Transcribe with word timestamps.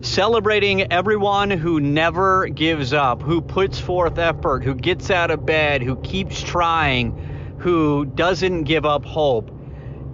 Celebrating 0.00 0.92
everyone 0.92 1.50
who 1.50 1.80
never 1.80 2.46
gives 2.46 2.92
up, 2.92 3.20
who 3.20 3.40
puts 3.40 3.80
forth 3.80 4.16
effort, 4.16 4.62
who 4.62 4.76
gets 4.76 5.10
out 5.10 5.32
of 5.32 5.44
bed, 5.44 5.82
who 5.82 5.96
keeps 5.96 6.40
trying, 6.40 7.10
who 7.58 8.04
doesn't 8.04 8.62
give 8.62 8.86
up 8.86 9.04
hope. 9.04 9.50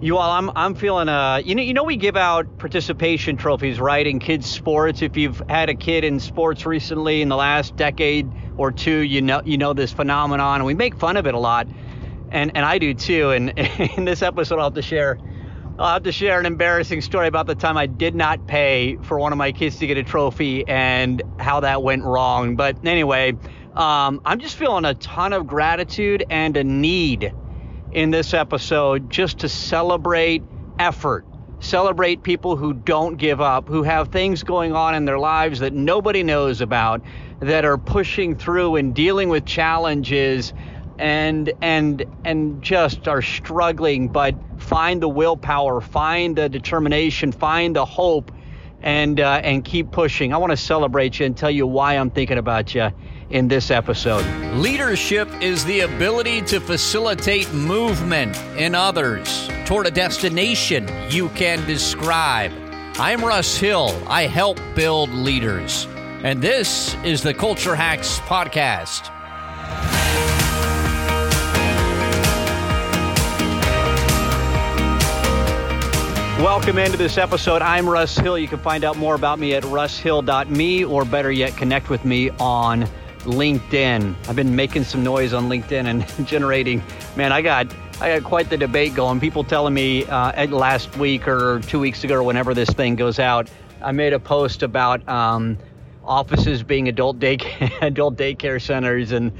You 0.01 0.17
all, 0.17 0.31
I'm 0.31 0.49
I'm 0.55 0.73
feeling 0.73 1.07
uh 1.07 1.39
you 1.45 1.53
know 1.53 1.61
you 1.61 1.75
know 1.75 1.83
we 1.83 1.97
give 1.97 2.17
out 2.17 2.57
participation 2.57 3.37
trophies 3.37 3.79
right 3.79 4.07
in 4.07 4.17
kids 4.17 4.47
sports. 4.47 5.03
If 5.03 5.17
you've 5.17 5.39
had 5.47 5.69
a 5.69 5.75
kid 5.75 6.03
in 6.03 6.19
sports 6.19 6.65
recently 6.65 7.21
in 7.21 7.29
the 7.29 7.37
last 7.37 7.75
decade 7.75 8.27
or 8.57 8.71
two, 8.71 9.01
you 9.01 9.21
know 9.21 9.43
you 9.45 9.59
know 9.59 9.73
this 9.73 9.93
phenomenon, 9.93 10.61
and 10.61 10.65
we 10.65 10.73
make 10.73 10.95
fun 10.95 11.15
of 11.15 11.27
it 11.27 11.35
a 11.35 11.39
lot, 11.39 11.67
and 12.31 12.57
and 12.57 12.65
I 12.65 12.79
do 12.79 12.95
too. 12.95 13.29
And 13.29 13.49
in 13.97 14.05
this 14.05 14.23
episode, 14.23 14.57
I'll 14.57 14.63
have 14.63 14.73
to 14.73 14.81
share 14.81 15.19
I'll 15.77 15.91
have 15.91 16.03
to 16.03 16.11
share 16.13 16.39
an 16.39 16.45
embarrassing 16.45 17.01
story 17.01 17.27
about 17.27 17.47
the 17.47 17.55
time 17.55 17.75
I 17.75 17.85
did 17.85 18.15
not 18.15 18.47
pay 18.47 18.95
for 19.01 19.19
one 19.19 19.33
of 19.33 19.37
my 19.37 19.51
kids 19.51 19.77
to 19.79 19.87
get 19.87 19.97
a 19.97 20.03
trophy 20.03 20.65
and 20.65 21.21
how 21.37 21.59
that 21.59 21.83
went 21.83 22.03
wrong. 22.03 22.55
But 22.55 22.77
anyway, 22.85 23.33
um, 23.75 24.21
I'm 24.23 24.39
just 24.39 24.55
feeling 24.55 24.85
a 24.85 24.93
ton 24.93 25.33
of 25.33 25.47
gratitude 25.47 26.23
and 26.29 26.55
a 26.55 26.63
need 26.63 27.33
in 27.91 28.11
this 28.11 28.33
episode 28.33 29.09
just 29.09 29.39
to 29.39 29.49
celebrate 29.49 30.43
effort, 30.79 31.25
celebrate 31.59 32.23
people 32.23 32.55
who 32.55 32.73
don't 32.73 33.17
give 33.17 33.41
up, 33.41 33.67
who 33.67 33.83
have 33.83 34.07
things 34.07 34.43
going 34.43 34.71
on 34.71 34.95
in 34.95 35.03
their 35.03 35.19
lives 35.19 35.59
that 35.59 35.73
nobody 35.73 36.23
knows 36.23 36.61
about, 36.61 37.01
that 37.41 37.65
are 37.65 37.77
pushing 37.77 38.37
through 38.37 38.77
and 38.77 38.95
dealing 38.95 39.27
with 39.27 39.45
challenges 39.45 40.53
and 40.97 41.51
and 41.61 42.05
and 42.23 42.61
just 42.61 43.09
are 43.09 43.21
struggling 43.21 44.07
but 44.07 44.33
find 44.65 45.01
the 45.01 45.07
willpower 45.07 45.79
find 45.81 46.35
the 46.35 46.49
determination 46.49 47.31
find 47.31 47.75
the 47.75 47.85
hope 47.85 48.31
and 48.81 49.19
uh, 49.19 49.41
and 49.43 49.65
keep 49.65 49.91
pushing. 49.91 50.33
I 50.33 50.37
want 50.37 50.51
to 50.51 50.57
celebrate 50.57 51.19
you 51.19 51.25
and 51.25 51.35
tell 51.35 51.49
you 51.49 51.65
why 51.65 51.95
i'm 51.95 52.11
thinking 52.11 52.37
about 52.37 52.75
you 52.75 52.89
in 53.29 53.47
this 53.47 53.71
episode. 53.71 54.23
Leadership 54.55 55.27
is 55.41 55.65
the 55.65 55.81
ability 55.81 56.41
to 56.43 56.59
facilitate 56.59 57.51
movement 57.53 58.37
in 58.57 58.75
others 58.75 59.49
toward 59.65 59.87
a 59.87 59.91
destination 59.91 60.87
you 61.09 61.29
can 61.29 61.65
describe. 61.65 62.51
I'm 62.97 63.23
russ 63.23 63.57
hill. 63.57 63.91
I 64.07 64.27
help 64.27 64.59
build 64.75 65.09
leaders. 65.09 65.87
And 66.23 66.41
this 66.41 66.95
is 67.03 67.21
the 67.21 67.33
culture 67.33 67.75
hacks 67.75 68.19
podcast 68.21 69.14
Welcome 76.39 76.77
into 76.79 76.97
this 76.97 77.17
episode. 77.17 77.61
I'm 77.61 77.87
Russ 77.87 78.17
Hill. 78.17 78.37
You 78.37 78.49
can 78.49 78.59
find 78.59 78.83
out 78.83 78.97
more 78.97 79.15
about 79.15 79.39
me 79.39 79.53
at 79.53 79.63
russhill.me 79.63 80.83
or 80.83 81.05
better 81.05 81.31
yet, 81.31 81.55
connect 81.55 81.89
with 81.89 82.03
me 82.03 82.29
on 82.31 82.83
LinkedIn. 83.19 84.13
I've 84.27 84.35
been 84.35 84.53
making 84.53 84.83
some 84.83 85.01
noise 85.01 85.31
on 85.31 85.47
LinkedIn 85.47 85.85
and 85.85 86.27
generating, 86.27 86.83
man, 87.15 87.31
I 87.31 87.41
got 87.41 87.73
I 88.01 88.19
got 88.19 88.27
quite 88.27 88.49
the 88.49 88.57
debate 88.57 88.93
going. 88.93 89.21
People 89.21 89.45
telling 89.45 89.73
me 89.73 90.03
uh, 90.07 90.47
last 90.47 90.97
week 90.97 91.25
or 91.25 91.61
two 91.61 91.79
weeks 91.79 92.03
ago 92.03 92.15
or 92.15 92.23
whenever 92.23 92.53
this 92.53 92.69
thing 92.69 92.97
goes 92.97 93.17
out, 93.17 93.49
I 93.81 93.93
made 93.93 94.11
a 94.11 94.19
post 94.19 94.61
about 94.61 95.07
um, 95.07 95.57
offices 96.03 96.63
being 96.63 96.89
adult 96.89 97.17
day 97.17 97.37
adult 97.81 98.17
daycare 98.17 98.61
centers 98.61 99.13
and 99.13 99.31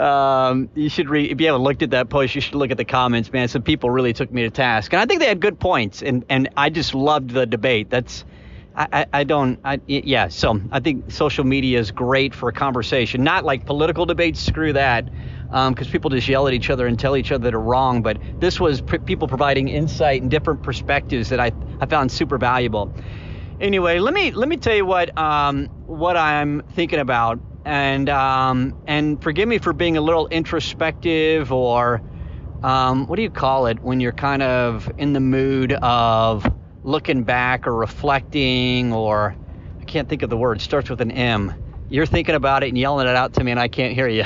um, 0.00 0.70
you 0.74 0.88
should 0.88 1.10
read 1.10 1.30
if 1.30 1.40
you 1.40 1.46
haven't 1.46 1.62
looked 1.62 1.82
at 1.82 1.90
that 1.90 2.08
post 2.08 2.34
you 2.34 2.40
should 2.40 2.54
look 2.54 2.70
at 2.70 2.78
the 2.78 2.84
comments 2.84 3.32
man. 3.32 3.48
Some 3.48 3.62
people 3.62 3.90
really 3.90 4.12
took 4.12 4.32
me 4.32 4.42
to 4.42 4.50
task. 4.50 4.92
And 4.92 5.00
i 5.00 5.06
think 5.06 5.20
they 5.20 5.28
had 5.28 5.40
good 5.40 5.60
points 5.60 6.02
and 6.02 6.24
and 6.28 6.48
i 6.56 6.70
just 6.70 6.94
loved 6.94 7.30
the 7.30 7.46
debate. 7.46 7.90
That's 7.90 8.24
I, 8.74 9.04
I, 9.12 9.24
don't 9.24 9.58
I, 9.64 9.80
yeah 9.86 10.28
so 10.28 10.58
i 10.70 10.78
think 10.78 11.10
social 11.10 11.44
media 11.44 11.80
is 11.80 11.90
great 11.90 12.34
for 12.34 12.48
a 12.48 12.52
conversation. 12.52 13.22
Not 13.22 13.44
like 13.44 13.66
political 13.66 14.06
debates 14.06 14.40
screw 14.40 14.72
that 14.72 15.06
because 15.48 15.86
um, 15.86 15.92
people 15.92 16.08
just 16.08 16.28
yell 16.28 16.46
at 16.46 16.54
each 16.54 16.70
other 16.70 16.86
and 16.86 16.98
tell 16.98 17.16
each 17.16 17.32
other 17.32 17.44
that 17.44 17.54
are 17.54 17.60
wrong 17.60 18.00
but 18.00 18.18
this 18.38 18.60
was 18.60 18.80
pr- 18.80 18.98
people 18.98 19.28
providing 19.28 19.68
insight 19.68 20.22
and 20.22 20.30
different 20.30 20.62
perspectives 20.62 21.28
that 21.28 21.40
I, 21.40 21.52
I 21.80 21.86
found 21.86 22.10
super 22.10 22.38
valuable. 22.38 22.94
Anyway 23.60 23.98
let 23.98 24.14
me 24.14 24.30
let 24.30 24.48
me 24.48 24.56
tell 24.56 24.74
you 24.74 24.86
what 24.86 25.16
um, 25.18 25.66
what 25.86 26.16
i'm 26.16 26.62
thinking 26.74 27.00
about 27.00 27.40
and 27.64 28.08
um, 28.08 28.74
and 28.86 29.22
forgive 29.22 29.48
me 29.48 29.58
for 29.58 29.72
being 29.72 29.96
a 29.96 30.00
little 30.00 30.28
introspective 30.28 31.52
or 31.52 32.02
um, 32.62 33.06
what 33.06 33.16
do 33.16 33.22
you 33.22 33.30
call 33.30 33.66
it 33.66 33.80
when 33.82 34.00
you're 34.00 34.12
kind 34.12 34.42
of 34.42 34.90
in 34.98 35.12
the 35.12 35.20
mood 35.20 35.72
of 35.74 36.46
looking 36.82 37.22
back 37.22 37.66
or 37.66 37.74
reflecting 37.74 38.92
or 38.92 39.36
I 39.80 39.84
can't 39.84 40.08
think 40.08 40.22
of 40.22 40.30
the 40.30 40.36
word 40.36 40.58
it 40.58 40.62
starts 40.62 40.90
with 40.90 41.00
an 41.00 41.10
M. 41.10 41.54
You're 41.88 42.06
thinking 42.06 42.34
about 42.34 42.62
it 42.62 42.68
and 42.68 42.78
yelling 42.78 43.08
it 43.08 43.16
out 43.16 43.34
to 43.34 43.44
me 43.44 43.50
and 43.50 43.60
I 43.60 43.68
can't 43.68 43.94
hear 43.94 44.08
you. 44.08 44.24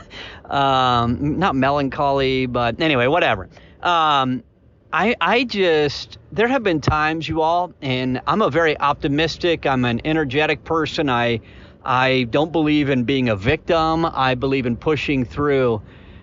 um, 0.50 1.38
not 1.38 1.56
melancholy, 1.56 2.46
but 2.46 2.80
anyway, 2.80 3.06
whatever. 3.06 3.48
Um, 3.82 4.44
I, 4.92 5.14
I 5.20 5.44
just 5.44 6.18
there 6.30 6.48
have 6.48 6.62
been 6.62 6.80
times 6.80 7.28
you 7.28 7.42
all 7.42 7.72
and 7.82 8.20
I'm 8.26 8.40
a 8.40 8.50
very 8.50 8.78
optimistic 8.78 9.66
I'm 9.66 9.84
an 9.84 10.00
energetic 10.04 10.64
person 10.64 11.10
I 11.10 11.40
I 11.86 12.24
don't 12.24 12.50
believe 12.50 12.90
in 12.90 13.04
being 13.04 13.28
a 13.28 13.36
victim. 13.36 14.04
I 14.04 14.34
believe 14.34 14.66
in 14.66 14.76
pushing 14.76 15.24
through. 15.24 15.82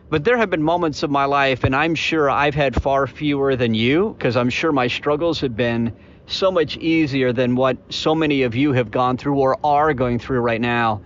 But 0.10 0.26
there 0.26 0.38
have 0.38 0.50
been 0.50 0.62
moments 0.62 1.04
of 1.04 1.10
my 1.10 1.24
life, 1.24 1.64
and 1.64 1.74
I'm 1.74 1.96
sure 1.96 2.30
I've 2.30 2.54
had 2.54 2.82
far 2.84 3.08
fewer 3.08 3.56
than 3.56 3.74
you, 3.74 4.14
because 4.18 4.36
I'm 4.36 4.50
sure 4.50 4.74
my 4.74 4.88
struggles 4.88 5.40
have 5.40 5.56
been 5.56 5.96
so 6.28 6.52
much 6.52 6.76
easier 6.76 7.32
than 7.32 7.56
what 7.56 7.78
so 7.94 8.14
many 8.14 8.44
of 8.44 8.56
you 8.56 8.74
have 8.74 8.92
gone 8.92 9.16
through 9.16 9.40
or 9.40 9.58
are 9.66 9.94
going 9.94 10.20
through 10.20 10.42
right 10.42 10.60
now. 10.60 11.02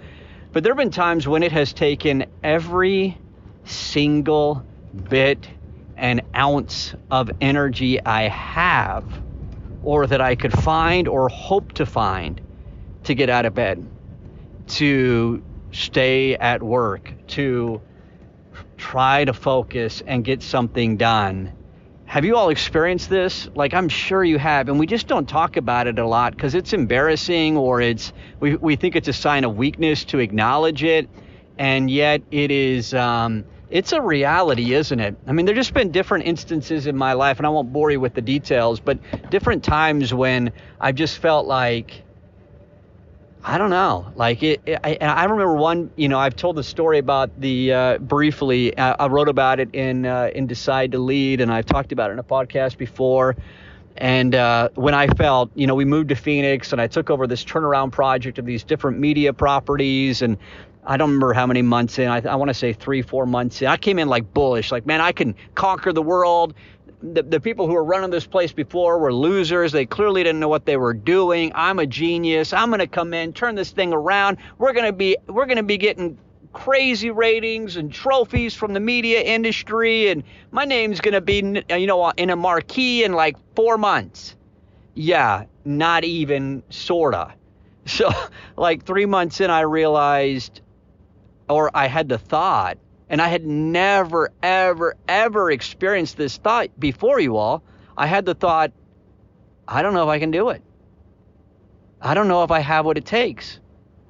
But 0.53 0.63
there 0.63 0.71
have 0.71 0.77
been 0.77 0.89
times 0.89 1.27
when 1.27 1.43
it 1.43 1.51
has 1.51 1.71
taken 1.71 2.25
every 2.43 3.15
single 3.63 4.65
bit 5.07 5.47
and 5.97 6.21
ounce 6.35 6.95
of 7.11 7.29
energy 7.41 8.03
I 8.03 8.23
have, 8.29 9.05
or 9.83 10.07
that 10.07 10.19
I 10.19 10.33
could 10.33 10.51
find 10.51 11.07
or 11.07 11.29
hope 11.29 11.73
to 11.73 11.85
find, 11.85 12.41
to 13.03 13.13
get 13.13 13.29
out 13.29 13.45
of 13.45 13.53
bed 13.53 13.87
to 14.67 15.43
stay 15.71 16.35
at 16.35 16.61
work, 16.61 17.13
to 17.27 17.81
try 18.77 19.25
to 19.25 19.33
focus 19.33 20.01
and 20.05 20.23
get 20.23 20.41
something 20.41 20.97
done. 20.97 21.51
Have 22.05 22.23
you 22.23 22.37
all 22.37 22.49
experienced 22.49 23.09
this? 23.09 23.49
Like 23.53 23.73
I'm 23.73 23.89
sure 23.89 24.23
you 24.23 24.37
have, 24.37 24.69
and 24.69 24.79
we 24.79 24.87
just 24.87 25.07
don't 25.07 25.27
talk 25.27 25.57
about 25.57 25.87
it 25.87 25.99
a 25.99 26.07
lot 26.07 26.33
because 26.33 26.55
it's 26.55 26.71
embarrassing 26.71 27.57
or 27.57 27.81
it's 27.81 28.13
we, 28.39 28.55
we 28.55 28.75
think 28.77 28.95
it's 28.95 29.09
a 29.09 29.13
sign 29.13 29.43
of 29.43 29.57
weakness 29.57 30.05
to 30.05 30.19
acknowledge 30.19 30.83
it, 30.83 31.09
and 31.57 31.91
yet 31.91 32.21
it 32.31 32.49
is 32.49 32.93
um, 32.93 33.43
it's 33.69 33.91
a 33.91 34.01
reality, 34.01 34.73
isn't 34.73 34.99
it? 34.99 35.17
I 35.27 35.33
mean, 35.33 35.45
there 35.45 35.53
just 35.53 35.73
been 35.73 35.91
different 35.91 36.25
instances 36.25 36.87
in 36.87 36.95
my 36.95 37.13
life, 37.13 37.37
and 37.37 37.45
I 37.45 37.49
won't 37.49 37.73
bore 37.73 37.91
you 37.91 37.99
with 37.99 38.13
the 38.13 38.21
details, 38.21 38.79
but 38.79 38.99
different 39.29 39.63
times 39.65 40.13
when 40.13 40.53
I've 40.79 40.95
just 40.95 41.17
felt 41.17 41.45
like 41.45 42.03
I 43.47 43.57
don't 43.57 43.69
know. 43.69 44.11
Like 44.17 44.43
it, 44.43 44.61
it 44.65 44.77
I, 44.83 44.97
I, 44.99 45.23
remember 45.23 45.53
one. 45.53 45.89
You 45.95 46.09
know, 46.09 46.19
I've 46.19 46.35
told 46.35 46.57
the 46.57 46.63
story 46.63 46.97
about 46.99 47.39
the 47.39 47.71
uh, 47.71 47.97
briefly. 47.99 48.77
I, 48.77 48.91
I, 48.99 49.07
wrote 49.07 49.29
about 49.29 49.61
it 49.61 49.73
in 49.73 50.05
uh, 50.05 50.31
in 50.35 50.47
Decide 50.47 50.91
to 50.91 50.99
Lead, 50.99 51.39
and 51.39 51.49
I've 51.49 51.65
talked 51.65 51.93
about 51.93 52.09
it 52.09 52.13
in 52.13 52.19
a 52.19 52.23
podcast 52.23 52.77
before. 52.77 53.37
And 53.95 54.35
uh, 54.35 54.67
when 54.75 54.93
I 54.93 55.07
felt, 55.07 55.49
you 55.55 55.65
know, 55.65 55.75
we 55.75 55.85
moved 55.85 56.09
to 56.09 56.15
Phoenix, 56.15 56.73
and 56.73 56.81
I 56.81 56.87
took 56.87 57.09
over 57.09 57.25
this 57.25 57.45
turnaround 57.45 57.93
project 57.93 58.37
of 58.37 58.45
these 58.45 58.65
different 58.65 58.99
media 58.99 59.31
properties, 59.31 60.21
and 60.21 60.37
I 60.85 60.97
don't 60.97 61.09
remember 61.11 61.31
how 61.31 61.47
many 61.47 61.61
months 61.61 61.99
in. 61.99 62.09
I, 62.09 62.19
I 62.19 62.35
want 62.35 62.49
to 62.49 62.53
say 62.53 62.73
three, 62.73 63.01
four 63.01 63.25
months 63.25 63.61
in. 63.61 63.69
I 63.69 63.77
came 63.77 63.97
in 63.97 64.09
like 64.09 64.33
bullish, 64.33 64.73
like, 64.73 64.85
man, 64.85 64.99
I 64.99 65.13
can 65.13 65.35
conquer 65.55 65.93
the 65.93 66.01
world 66.01 66.53
the, 67.01 67.23
the 67.23 67.39
people 67.39 67.67
who 67.67 67.73
were 67.73 67.83
running 67.83 68.09
this 68.09 68.25
place 68.25 68.51
before 68.51 68.97
were 68.97 69.13
losers. 69.13 69.71
They 69.71 69.85
clearly 69.85 70.23
didn't 70.23 70.39
know 70.39 70.47
what 70.47 70.65
they 70.65 70.77
were 70.77 70.93
doing. 70.93 71.51
I'm 71.53 71.79
a 71.79 71.85
genius. 71.85 72.53
I'm 72.53 72.69
going 72.69 72.79
to 72.79 72.87
come 72.87 73.13
in, 73.13 73.33
turn 73.33 73.55
this 73.55 73.71
thing 73.71 73.93
around. 73.93 74.37
We're 74.57 74.73
going 74.73 74.85
to 74.85 74.93
be 74.93 75.17
we're 75.27 75.45
going 75.45 75.57
to 75.57 75.63
be 75.63 75.77
getting 75.77 76.17
crazy 76.53 77.11
ratings 77.11 77.75
and 77.75 77.93
trophies 77.93 78.55
from 78.55 78.73
the 78.73 78.79
media 78.79 79.21
industry 79.21 80.09
and 80.09 80.23
my 80.49 80.65
name's 80.65 80.99
going 81.01 81.13
to 81.13 81.21
be 81.21 81.63
uh, 81.69 81.75
you 81.75 81.85
know 81.85 82.01
uh, 82.01 82.13
in 82.17 82.31
a 82.31 82.35
marquee 82.35 83.03
in 83.03 83.13
like 83.13 83.37
4 83.55 83.77
months. 83.77 84.35
Yeah, 84.95 85.45
not 85.65 86.03
even 86.03 86.63
sorta. 86.69 87.33
So 87.85 88.11
like 88.57 88.83
3 88.83 89.05
months 89.05 89.39
in 89.39 89.49
I 89.49 89.61
realized 89.61 90.59
or 91.47 91.71
I 91.73 91.87
had 91.87 92.09
the 92.09 92.17
thought 92.17 92.77
and 93.09 93.21
I 93.21 93.27
had 93.29 93.45
never, 93.45 94.31
ever, 94.43 94.95
ever 95.07 95.51
experienced 95.51 96.17
this 96.17 96.37
thought 96.37 96.69
before 96.79 97.19
you 97.19 97.37
all. 97.37 97.63
I 97.95 98.05
had 98.07 98.25
the 98.25 98.35
thought, 98.35 98.71
I 99.67 99.81
don't 99.81 99.93
know 99.93 100.03
if 100.03 100.09
I 100.09 100.19
can 100.19 100.31
do 100.31 100.49
it. 100.49 100.61
I 102.01 102.13
don't 102.13 102.27
know 102.27 102.43
if 102.43 102.51
I 102.51 102.59
have 102.59 102.85
what 102.85 102.97
it 102.97 103.05
takes. 103.05 103.59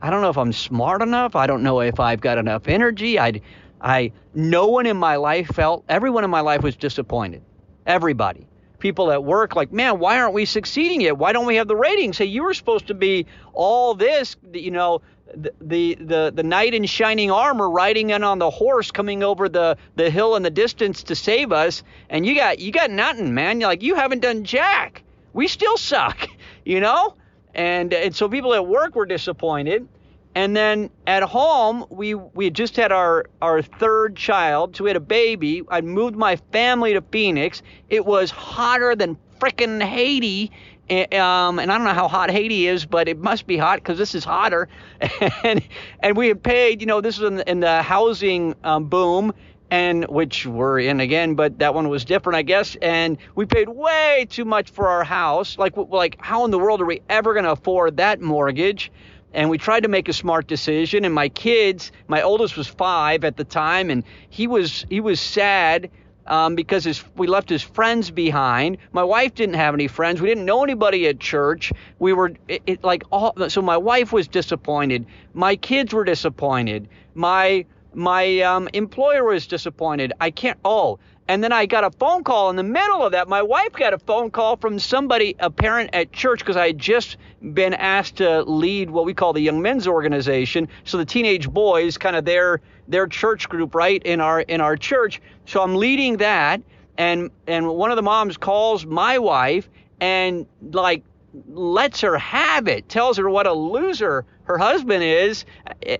I 0.01 0.09
don't 0.09 0.21
know 0.21 0.29
if 0.29 0.37
I'm 0.37 0.53
smart 0.53 1.01
enough. 1.01 1.35
I 1.35 1.47
don't 1.47 1.63
know 1.63 1.81
if 1.81 1.99
I've 1.99 2.21
got 2.21 2.37
enough 2.37 2.67
energy. 2.67 3.19
I, 3.19 3.41
I, 3.81 4.11
no 4.33 4.67
one 4.67 4.85
in 4.85 4.97
my 4.97 5.15
life 5.15 5.47
felt, 5.47 5.85
everyone 5.87 6.23
in 6.23 6.29
my 6.29 6.41
life 6.41 6.63
was 6.63 6.75
disappointed. 6.75 7.43
Everybody. 7.85 8.47
people 8.79 9.11
at 9.11 9.23
work 9.23 9.55
like, 9.55 9.71
man, 9.71 9.99
why 9.99 10.19
aren't 10.19 10.33
we 10.33 10.45
succeeding 10.45 11.01
yet? 11.01 11.17
Why 11.17 11.33
don't 11.33 11.45
we 11.45 11.55
have 11.55 11.67
the 11.67 11.75
ratings? 11.75 12.17
Hey, 12.17 12.25
you 12.25 12.43
were 12.43 12.53
supposed 12.53 12.87
to 12.87 12.93
be 12.93 13.25
all 13.53 13.95
this, 13.95 14.35
you 14.53 14.71
know, 14.71 15.01
the 15.35 15.97
the 15.99 16.31
the, 16.33 16.43
knight 16.43 16.73
in 16.73 16.85
shining 16.85 17.31
armor 17.31 17.69
riding 17.69 18.11
in 18.11 18.23
on 18.23 18.39
the 18.39 18.49
horse 18.49 18.91
coming 18.91 19.23
over 19.23 19.49
the 19.49 19.77
the 19.95 20.09
hill 20.09 20.35
in 20.35 20.43
the 20.43 20.49
distance 20.49 21.03
to 21.03 21.15
save 21.15 21.51
us, 21.51 21.83
and 22.09 22.25
you 22.25 22.35
got 22.35 22.59
you 22.59 22.71
got 22.71 22.91
nothing, 22.91 23.33
man. 23.33 23.59
You're 23.59 23.69
like 23.69 23.83
you 23.83 23.95
haven't 23.95 24.21
done 24.21 24.43
jack. 24.43 25.03
We 25.33 25.47
still 25.47 25.77
suck, 25.77 26.27
you 26.65 26.79
know. 26.79 27.15
And 27.53 27.93
and 27.93 28.15
so 28.15 28.29
people 28.29 28.53
at 28.53 28.67
work 28.67 28.95
were 28.95 29.05
disappointed. 29.05 29.87
And 30.35 30.55
then 30.55 30.91
at 31.07 31.23
home, 31.23 31.85
we 31.89 32.13
we 32.13 32.45
had 32.45 32.53
just 32.53 32.75
had 32.75 32.91
our 32.91 33.25
our 33.41 33.61
third 33.61 34.15
child, 34.15 34.75
so 34.75 34.83
we 34.83 34.91
had 34.91 34.97
a 34.97 34.99
baby. 34.99 35.63
I 35.67 35.81
moved 35.81 36.15
my 36.15 36.35
family 36.51 36.93
to 36.93 37.01
Phoenix. 37.01 37.63
It 37.89 38.05
was 38.05 38.29
hotter 38.29 38.95
than 38.95 39.17
frickin' 39.39 39.81
Haiti, 39.81 40.51
um, 40.89 41.59
and 41.59 41.71
I 41.71 41.77
don't 41.77 41.85
know 41.85 41.93
how 41.93 42.07
hot 42.07 42.31
Haiti 42.31 42.67
is, 42.67 42.85
but 42.85 43.07
it 43.07 43.19
must 43.19 43.45
be 43.47 43.57
hot 43.57 43.79
because 43.79 43.97
this 43.97 44.15
is 44.15 44.23
hotter. 44.23 44.69
and 45.43 45.61
and 45.99 46.15
we 46.17 46.27
had 46.29 46.41
paid, 46.41 46.81
you 46.81 46.87
know, 46.87 47.01
this 47.01 47.19
was 47.19 47.29
in 47.29 47.35
the, 47.37 47.49
in 47.49 47.59
the 47.59 47.81
housing 47.81 48.55
um, 48.63 48.85
boom, 48.85 49.33
and 49.69 50.05
which 50.05 50.45
we're 50.45 50.79
in 50.79 50.99
again, 50.99 51.35
but 51.35 51.59
that 51.59 51.73
one 51.73 51.89
was 51.89 52.05
different, 52.05 52.37
I 52.37 52.41
guess. 52.43 52.77
And 52.81 53.17
we 53.35 53.45
paid 53.45 53.67
way 53.69 54.27
too 54.29 54.45
much 54.45 54.69
for 54.69 54.87
our 54.87 55.03
house. 55.03 55.57
Like 55.57 55.75
like 55.75 56.17
how 56.19 56.45
in 56.45 56.51
the 56.51 56.59
world 56.59 56.81
are 56.81 56.85
we 56.85 57.01
ever 57.09 57.33
going 57.33 57.45
to 57.45 57.51
afford 57.51 57.97
that 57.97 58.21
mortgage? 58.21 58.91
and 59.33 59.49
we 59.49 59.57
tried 59.57 59.83
to 59.83 59.89
make 59.89 60.07
a 60.07 60.13
smart 60.13 60.47
decision 60.47 61.03
and 61.03 61.13
my 61.13 61.27
kids 61.29 61.91
my 62.07 62.21
oldest 62.21 62.55
was 62.55 62.65
five 62.65 63.25
at 63.25 63.35
the 63.35 63.43
time 63.43 63.89
and 63.89 64.03
he 64.29 64.47
was 64.47 64.85
he 64.89 65.01
was 65.01 65.19
sad 65.19 65.89
um, 66.27 66.55
because 66.55 66.83
his, 66.83 67.03
we 67.15 67.27
left 67.27 67.49
his 67.49 67.61
friends 67.61 68.11
behind. 68.11 68.77
My 68.91 69.03
wife 69.03 69.33
didn't 69.35 69.55
have 69.55 69.73
any 69.73 69.87
friends. 69.87 70.21
We 70.21 70.27
didn't 70.27 70.45
know 70.45 70.63
anybody 70.63 71.07
at 71.07 71.19
church. 71.19 71.71
We 71.99 72.13
were 72.13 72.33
it, 72.47 72.61
it, 72.65 72.83
like 72.83 73.03
all. 73.11 73.33
So 73.49 73.61
my 73.61 73.77
wife 73.77 74.11
was 74.11 74.27
disappointed. 74.27 75.05
My 75.33 75.55
kids 75.55 75.93
were 75.93 76.03
disappointed. 76.03 76.87
My 77.15 77.65
my 77.93 78.41
um, 78.41 78.69
employer 78.73 79.23
was 79.23 79.47
disappointed. 79.47 80.13
I 80.21 80.31
can't. 80.31 80.59
Oh, 80.63 80.99
and 81.27 81.43
then 81.43 81.51
I 81.51 81.65
got 81.65 81.83
a 81.83 81.91
phone 81.91 82.23
call 82.23 82.49
in 82.49 82.55
the 82.55 82.63
middle 82.63 83.03
of 83.03 83.11
that. 83.11 83.27
My 83.27 83.41
wife 83.41 83.73
got 83.73 83.93
a 83.93 83.99
phone 83.99 84.31
call 84.31 84.55
from 84.55 84.79
somebody, 84.79 85.35
a 85.39 85.49
parent 85.49 85.89
at 85.93 86.11
church, 86.13 86.39
because 86.39 86.55
I 86.55 86.67
had 86.67 86.77
just 86.77 87.17
been 87.53 87.73
asked 87.73 88.17
to 88.17 88.43
lead 88.43 88.89
what 88.89 89.05
we 89.05 89.13
call 89.13 89.33
the 89.33 89.41
young 89.41 89.61
men's 89.61 89.87
organization. 89.87 90.69
So 90.85 90.97
the 90.97 91.05
teenage 91.05 91.49
boys, 91.49 91.97
kind 91.97 92.15
of 92.15 92.25
their 92.25 92.61
their 92.87 93.07
church 93.07 93.49
group, 93.49 93.75
right 93.75 94.01
in 94.03 94.21
our 94.21 94.41
in 94.41 94.61
our 94.61 94.77
church. 94.77 95.21
So 95.45 95.61
I'm 95.61 95.75
leading 95.75 96.17
that, 96.17 96.61
and 96.97 97.29
and 97.45 97.67
one 97.67 97.91
of 97.91 97.97
the 97.97 98.03
moms 98.03 98.37
calls 98.37 98.85
my 98.85 99.17
wife 99.17 99.69
and 99.99 100.45
like 100.71 101.03
lets 101.49 102.01
her 102.01 102.17
have 102.17 102.67
it, 102.67 102.87
tells 102.87 103.17
her 103.17 103.29
what 103.29 103.45
a 103.45 103.53
loser 103.53 104.25
her 104.43 104.57
husband 104.57 105.03
is, 105.03 105.43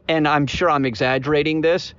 and 0.07 0.25
I'm 0.25 0.47
sure 0.47 0.69
I'm 0.69 0.85
exaggerating 0.85 1.61
this 1.61 1.93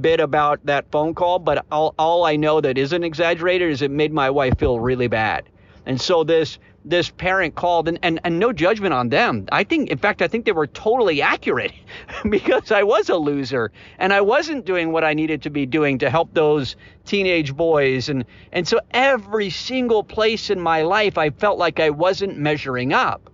bit 0.00 0.20
about 0.20 0.64
that 0.64 0.90
phone 0.90 1.14
call, 1.14 1.38
but 1.38 1.64
all, 1.70 1.94
all 1.98 2.24
I 2.24 2.36
know 2.36 2.60
that 2.60 2.78
isn't 2.78 3.04
exaggerated 3.04 3.70
is 3.70 3.82
it 3.82 3.90
made 3.90 4.12
my 4.12 4.30
wife 4.30 4.58
feel 4.58 4.80
really 4.80 5.08
bad. 5.08 5.48
And 5.86 6.00
so 6.00 6.24
this 6.24 6.58
this 6.84 7.10
parent 7.10 7.54
called 7.54 7.86
and, 7.86 7.96
and, 8.02 8.18
and 8.24 8.40
no 8.40 8.52
judgment 8.52 8.92
on 8.92 9.08
them. 9.08 9.46
I 9.52 9.62
think 9.62 9.90
in 9.90 9.98
fact 9.98 10.20
I 10.20 10.26
think 10.26 10.44
they 10.44 10.52
were 10.52 10.66
totally 10.66 11.22
accurate 11.22 11.72
because 12.28 12.72
I 12.72 12.82
was 12.82 13.08
a 13.08 13.16
loser 13.16 13.70
and 13.98 14.12
I 14.12 14.20
wasn't 14.20 14.64
doing 14.64 14.90
what 14.90 15.04
I 15.04 15.14
needed 15.14 15.42
to 15.42 15.50
be 15.50 15.64
doing 15.64 15.98
to 15.98 16.10
help 16.10 16.34
those 16.34 16.74
teenage 17.04 17.54
boys 17.54 18.08
and 18.08 18.24
and 18.52 18.66
so 18.66 18.80
every 18.90 19.50
single 19.50 20.02
place 20.02 20.50
in 20.50 20.60
my 20.60 20.82
life 20.82 21.18
I 21.18 21.30
felt 21.30 21.58
like 21.58 21.78
I 21.78 21.90
wasn't 21.90 22.36
measuring 22.36 22.92
up. 22.92 23.30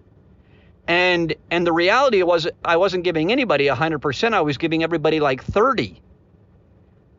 And 0.87 1.35
and 1.51 1.67
the 1.67 1.73
reality 1.73 2.23
was 2.23 2.49
I 2.65 2.77
wasn't 2.77 3.05
giving 3.05 3.33
anybody 3.33 3.67
100%, 3.67 4.35
I 4.35 4.41
was 4.41 4.59
giving 4.59 4.83
everybody 4.83 5.21
like 5.21 5.43
30 5.43 6.03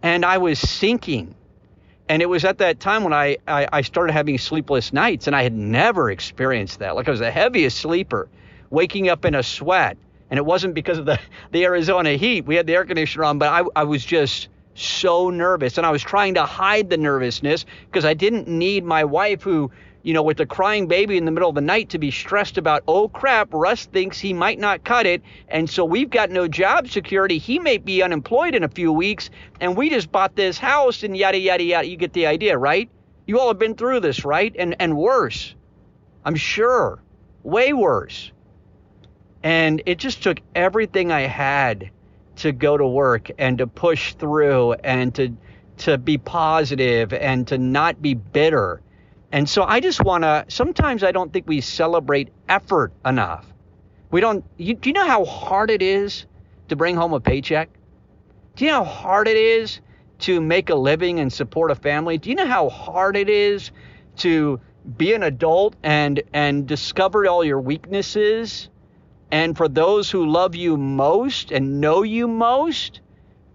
and 0.03 0.25
I 0.25 0.37
was 0.37 0.59
sinking. 0.59 1.35
And 2.07 2.21
it 2.21 2.25
was 2.25 2.43
at 2.43 2.57
that 2.57 2.79
time 2.79 3.03
when 3.03 3.13
I, 3.13 3.37
I, 3.47 3.67
I, 3.71 3.81
started 3.81 4.13
having 4.13 4.37
sleepless 4.39 4.91
nights, 4.91 5.27
and 5.27 5.35
I 5.35 5.43
had 5.43 5.53
never 5.53 6.09
experienced 6.09 6.79
that. 6.79 6.95
Like 6.95 7.07
I 7.07 7.11
was 7.11 7.19
the 7.19 7.29
heaviest 7.29 7.77
sleeper, 7.77 8.27
waking 8.71 9.09
up 9.09 9.25
in 9.25 9.35
a 9.35 9.43
sweat. 9.43 9.97
And 10.31 10.37
it 10.37 10.45
wasn't 10.45 10.73
because 10.73 10.97
of 10.97 11.05
the, 11.05 11.19
the 11.51 11.65
Arizona 11.65 12.13
heat. 12.13 12.45
We 12.45 12.55
had 12.55 12.65
the 12.65 12.73
air 12.73 12.85
conditioner 12.85 13.25
on, 13.25 13.37
but 13.37 13.49
I, 13.49 13.63
I 13.75 13.83
was 13.83 14.03
just 14.03 14.49
so 14.73 15.29
nervous. 15.29 15.77
And 15.77 15.85
I 15.85 15.91
was 15.91 16.01
trying 16.01 16.33
to 16.35 16.45
hide 16.45 16.89
the 16.89 16.97
nervousness 16.97 17.65
because 17.85 18.05
I 18.05 18.15
didn't 18.15 18.47
need 18.47 18.83
my 18.83 19.03
wife, 19.03 19.43
who 19.43 19.69
you 20.01 20.13
know, 20.13 20.23
with 20.23 20.39
a 20.39 20.45
crying 20.45 20.87
baby 20.87 21.17
in 21.17 21.25
the 21.25 21.31
middle 21.31 21.49
of 21.49 21.55
the 21.55 21.61
night 21.61 21.89
to 21.89 21.99
be 21.99 22.11
stressed 22.11 22.57
about, 22.57 22.83
oh 22.87 23.09
crap, 23.09 23.53
Russ 23.53 23.85
thinks 23.85 24.17
he 24.17 24.33
might 24.33 24.59
not 24.59 24.83
cut 24.83 25.05
it. 25.05 25.21
And 25.49 25.69
so 25.69 25.83
we've 25.83 26.09
got 26.09 26.29
no 26.29 26.47
job 26.47 26.87
security. 26.87 27.37
He 27.37 27.59
may 27.59 27.77
be 27.77 28.01
unemployed 28.01 28.55
in 28.55 28.63
a 28.63 28.69
few 28.69 28.93
weeks. 28.93 29.29
And 29.59 29.75
we 29.75 29.89
just 29.89 30.11
bought 30.11 30.35
this 30.35 30.57
house 30.57 31.03
and 31.03 31.15
yada, 31.17 31.37
yada, 31.37 31.63
yada. 31.63 31.87
You 31.87 31.97
get 31.97 32.13
the 32.13 32.27
idea, 32.27 32.57
right? 32.57 32.89
You 33.27 33.39
all 33.39 33.49
have 33.49 33.59
been 33.59 33.75
through 33.75 33.99
this, 33.99 34.23
right? 34.23 34.55
And, 34.57 34.75
and 34.79 34.97
worse. 34.97 35.53
I'm 36.23 36.35
sure. 36.35 37.01
Way 37.43 37.73
worse. 37.73 38.31
And 39.43 39.83
it 39.85 39.97
just 39.97 40.23
took 40.23 40.39
everything 40.55 41.11
I 41.11 41.21
had 41.21 41.91
to 42.37 42.53
go 42.53 42.77
to 42.77 42.87
work 42.87 43.31
and 43.37 43.57
to 43.57 43.67
push 43.67 44.13
through 44.13 44.73
and 44.73 45.13
to, 45.15 45.35
to 45.79 45.97
be 45.97 46.17
positive 46.17 47.11
and 47.11 47.47
to 47.49 47.57
not 47.57 48.01
be 48.01 48.13
bitter 48.13 48.81
and 49.31 49.47
so 49.47 49.63
I 49.63 49.79
just 49.79 50.03
want 50.03 50.23
to, 50.23 50.45
sometimes 50.47 51.03
I 51.03 51.11
don't 51.11 51.31
think 51.31 51.47
we 51.47 51.61
celebrate 51.61 52.29
effort 52.47 52.91
enough. 53.05 53.45
We 54.11 54.21
don't, 54.21 54.43
you, 54.57 54.73
do 54.73 54.89
you 54.89 54.93
know 54.93 55.05
how 55.05 55.25
hard 55.25 55.69
it 55.69 55.81
is 55.81 56.25
to 56.69 56.75
bring 56.75 56.95
home 56.95 57.13
a 57.13 57.19
paycheck? 57.19 57.69
Do 58.55 58.65
you 58.65 58.71
know 58.71 58.83
how 58.83 58.91
hard 58.91 59.27
it 59.27 59.37
is 59.37 59.81
to 60.19 60.41
make 60.41 60.69
a 60.69 60.75
living 60.75 61.19
and 61.19 61.31
support 61.31 61.71
a 61.71 61.75
family? 61.75 62.17
Do 62.17 62.29
you 62.29 62.35
know 62.35 62.47
how 62.47 62.69
hard 62.69 63.15
it 63.15 63.29
is 63.29 63.71
to 64.17 64.59
be 64.97 65.13
an 65.13 65.23
adult 65.23 65.75
and 65.83 66.21
and 66.33 66.67
discover 66.67 67.27
all 67.27 67.43
your 67.43 67.61
weaknesses? 67.61 68.69
And 69.31 69.55
for 69.55 69.67
those 69.67 70.09
who 70.09 70.25
love 70.25 70.55
you 70.55 70.75
most 70.75 71.51
and 71.51 71.79
know 71.79 72.01
you 72.01 72.27
most, 72.27 73.01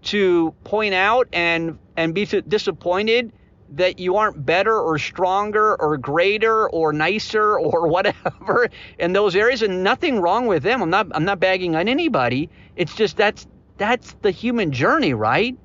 to 0.03 0.53
point 0.63 0.93
out 0.93 1.27
and 1.33 1.77
and 1.97 2.13
be 2.13 2.25
disappointed 2.25 3.33
that 3.69 3.99
you 3.99 4.15
aren't 4.15 4.45
better 4.45 4.79
or 4.79 4.97
stronger 4.97 5.75
or 5.81 5.97
greater 5.97 6.69
or 6.69 6.93
nicer 6.93 7.59
or 7.59 7.87
whatever 7.87 8.69
in 8.99 9.13
those 9.13 9.35
areas 9.35 9.61
and 9.61 9.83
nothing 9.83 10.19
wrong 10.19 10.47
with 10.47 10.63
them. 10.63 10.81
I'm 10.81 10.89
not 10.89 11.07
I'm 11.13 11.25
not 11.25 11.39
bagging 11.39 11.75
on 11.75 11.87
anybody. 11.87 12.49
It's 12.75 12.95
just 12.95 13.17
that's 13.17 13.47
that's 13.77 14.15
the 14.21 14.31
human 14.31 14.71
journey, 14.71 15.13
right? 15.13 15.57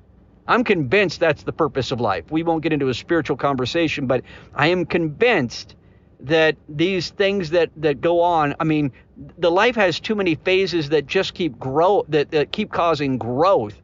I'm 0.47 0.63
convinced 0.63 1.19
that's 1.19 1.43
the 1.43 1.53
purpose 1.53 1.91
of 1.91 2.01
life. 2.01 2.29
We 2.31 2.43
won't 2.43 2.63
get 2.63 2.73
into 2.73 2.89
a 2.89 2.93
spiritual 2.93 3.37
conversation, 3.37 4.07
but 4.07 4.23
I 4.53 4.67
am 4.67 4.85
convinced 4.85 5.75
that 6.21 6.55
these 6.67 7.11
things 7.11 7.51
that 7.51 7.69
that 7.77 8.01
go 8.01 8.21
on, 8.21 8.55
I 8.59 8.63
mean, 8.63 8.91
the 9.37 9.51
life 9.51 9.75
has 9.75 9.99
too 9.99 10.15
many 10.15 10.35
phases 10.35 10.89
that 10.89 11.07
just 11.07 11.33
keep 11.33 11.57
grow 11.59 12.05
that, 12.09 12.31
that 12.31 12.51
keep 12.51 12.71
causing 12.71 13.17
growth 13.17 13.79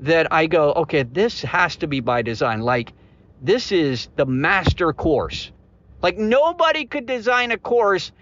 that 0.00 0.32
I 0.32 0.46
go, 0.46 0.72
okay, 0.72 1.02
this 1.02 1.42
has 1.42 1.76
to 1.76 1.86
be 1.86 2.00
by 2.00 2.22
design. 2.22 2.60
Like 2.60 2.92
this 3.42 3.72
is 3.72 4.08
the 4.16 4.26
master 4.26 4.92
course. 4.92 5.50
Like 6.02 6.18
nobody 6.18 6.84
could 6.84 7.06
design 7.06 7.50
a 7.52 7.58
course 7.58 8.12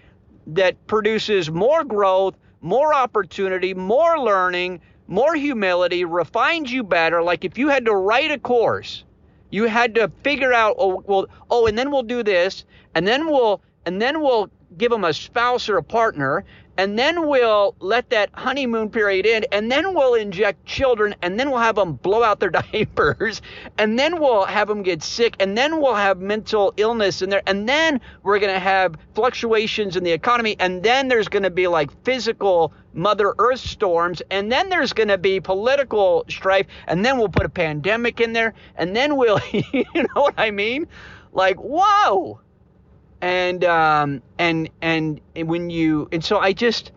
that 0.47 0.87
produces 0.87 1.49
more 1.49 1.83
growth, 1.83 2.35
more 2.61 2.93
opportunity, 2.93 3.73
more 3.73 4.19
learning, 4.19 4.81
more 5.07 5.35
humility, 5.35 6.05
refines 6.05 6.71
you 6.71 6.83
better. 6.83 7.21
Like 7.21 7.45
if 7.45 7.57
you 7.57 7.69
had 7.69 7.85
to 7.85 7.93
write 7.93 8.31
a 8.31 8.39
course, 8.39 9.03
you 9.51 9.65
had 9.65 9.95
to 9.95 10.11
figure 10.23 10.53
out, 10.53 10.75
oh, 10.79 11.03
well, 11.05 11.27
oh, 11.49 11.67
and 11.67 11.77
then 11.77 11.91
we'll 11.91 12.03
do 12.03 12.23
this, 12.23 12.65
and 12.95 13.07
then 13.07 13.27
we'll, 13.27 13.61
and 13.85 14.01
then 14.01 14.21
we'll 14.21 14.49
give 14.77 14.91
them 14.91 15.03
a 15.03 15.13
spouse 15.13 15.69
or 15.69 15.77
a 15.77 15.83
partner, 15.83 16.43
and 16.77 16.97
then 16.97 17.27
we'll 17.27 17.75
let 17.79 18.09
that 18.09 18.29
honeymoon 18.33 18.89
period 18.89 19.25
end, 19.25 19.45
and 19.51 19.71
then 19.71 19.93
we'll 19.93 20.15
inject 20.15 20.65
children, 20.65 21.15
and 21.21 21.39
then 21.39 21.49
we'll 21.49 21.59
have 21.59 21.75
them 21.75 21.93
blow 21.93 22.23
out 22.23 22.39
their 22.39 22.49
diapers, 22.71 23.41
and 23.77 23.97
then 23.97 24.19
we'll 24.19 24.45
have 24.45 24.67
them 24.67 24.83
get 24.83 25.03
sick, 25.03 25.35
and 25.39 25.57
then 25.57 25.81
we'll 25.81 25.95
have 25.95 26.19
mental 26.19 26.73
illness 26.77 27.21
in 27.21 27.29
there, 27.29 27.43
and 27.47 27.67
then 27.67 28.01
we're 28.23 28.39
going 28.39 28.53
to 28.53 28.59
have 28.59 28.95
fluctuations 29.13 29.95
in 29.95 30.03
the 30.03 30.11
economy, 30.11 30.55
and 30.59 30.83
then 30.83 31.07
there's 31.07 31.27
going 31.27 31.43
to 31.43 31.49
be 31.49 31.67
like 31.67 31.89
physical 32.03 32.73
Mother 32.93 33.33
Earth 33.37 33.59
storms, 33.59 34.21
and 34.31 34.51
then 34.51 34.69
there's 34.69 34.93
going 34.93 35.09
to 35.09 35.17
be 35.17 35.39
political 35.39 36.25
strife, 36.29 36.67
and 36.87 37.03
then 37.03 37.17
we'll 37.17 37.29
put 37.29 37.45
a 37.45 37.49
pandemic 37.49 38.21
in 38.21 38.33
there, 38.33 38.53
and 38.75 38.95
then 38.95 39.17
we'll, 39.17 39.39
you 39.51 39.85
know 39.93 40.21
what 40.21 40.35
I 40.37 40.51
mean? 40.51 40.87
Like, 41.33 41.57
whoa! 41.57 42.39
And 43.25 43.63
um, 43.63 44.21
and 44.37 44.69
and 44.83 45.19
when 45.35 45.71
you 45.71 46.07
and 46.11 46.23
so 46.23 46.37
I 46.37 46.53
just 46.53 46.91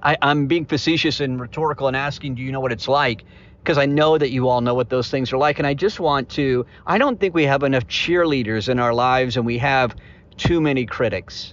I, 0.00 0.16
I'm 0.22 0.46
being 0.46 0.64
facetious 0.64 1.18
and 1.18 1.40
rhetorical 1.40 1.88
and 1.88 1.96
asking, 1.96 2.36
do 2.36 2.42
you 2.42 2.52
know 2.52 2.60
what 2.60 2.72
it's 2.72 2.86
like? 2.86 3.24
because 3.58 3.78
I 3.78 3.86
know 3.86 4.16
that 4.16 4.30
you 4.30 4.48
all 4.48 4.60
know 4.60 4.74
what 4.74 4.90
those 4.90 5.10
things 5.10 5.32
are 5.32 5.38
like. 5.38 5.58
And 5.58 5.66
I 5.66 5.74
just 5.74 5.98
want 5.98 6.28
to, 6.28 6.64
I 6.86 6.98
don't 6.98 7.18
think 7.18 7.34
we 7.34 7.42
have 7.46 7.64
enough 7.64 7.88
cheerleaders 7.88 8.68
in 8.68 8.78
our 8.78 8.94
lives 8.94 9.36
and 9.36 9.44
we 9.44 9.58
have 9.58 9.96
too 10.36 10.60
many 10.60 10.86
critics. 10.86 11.52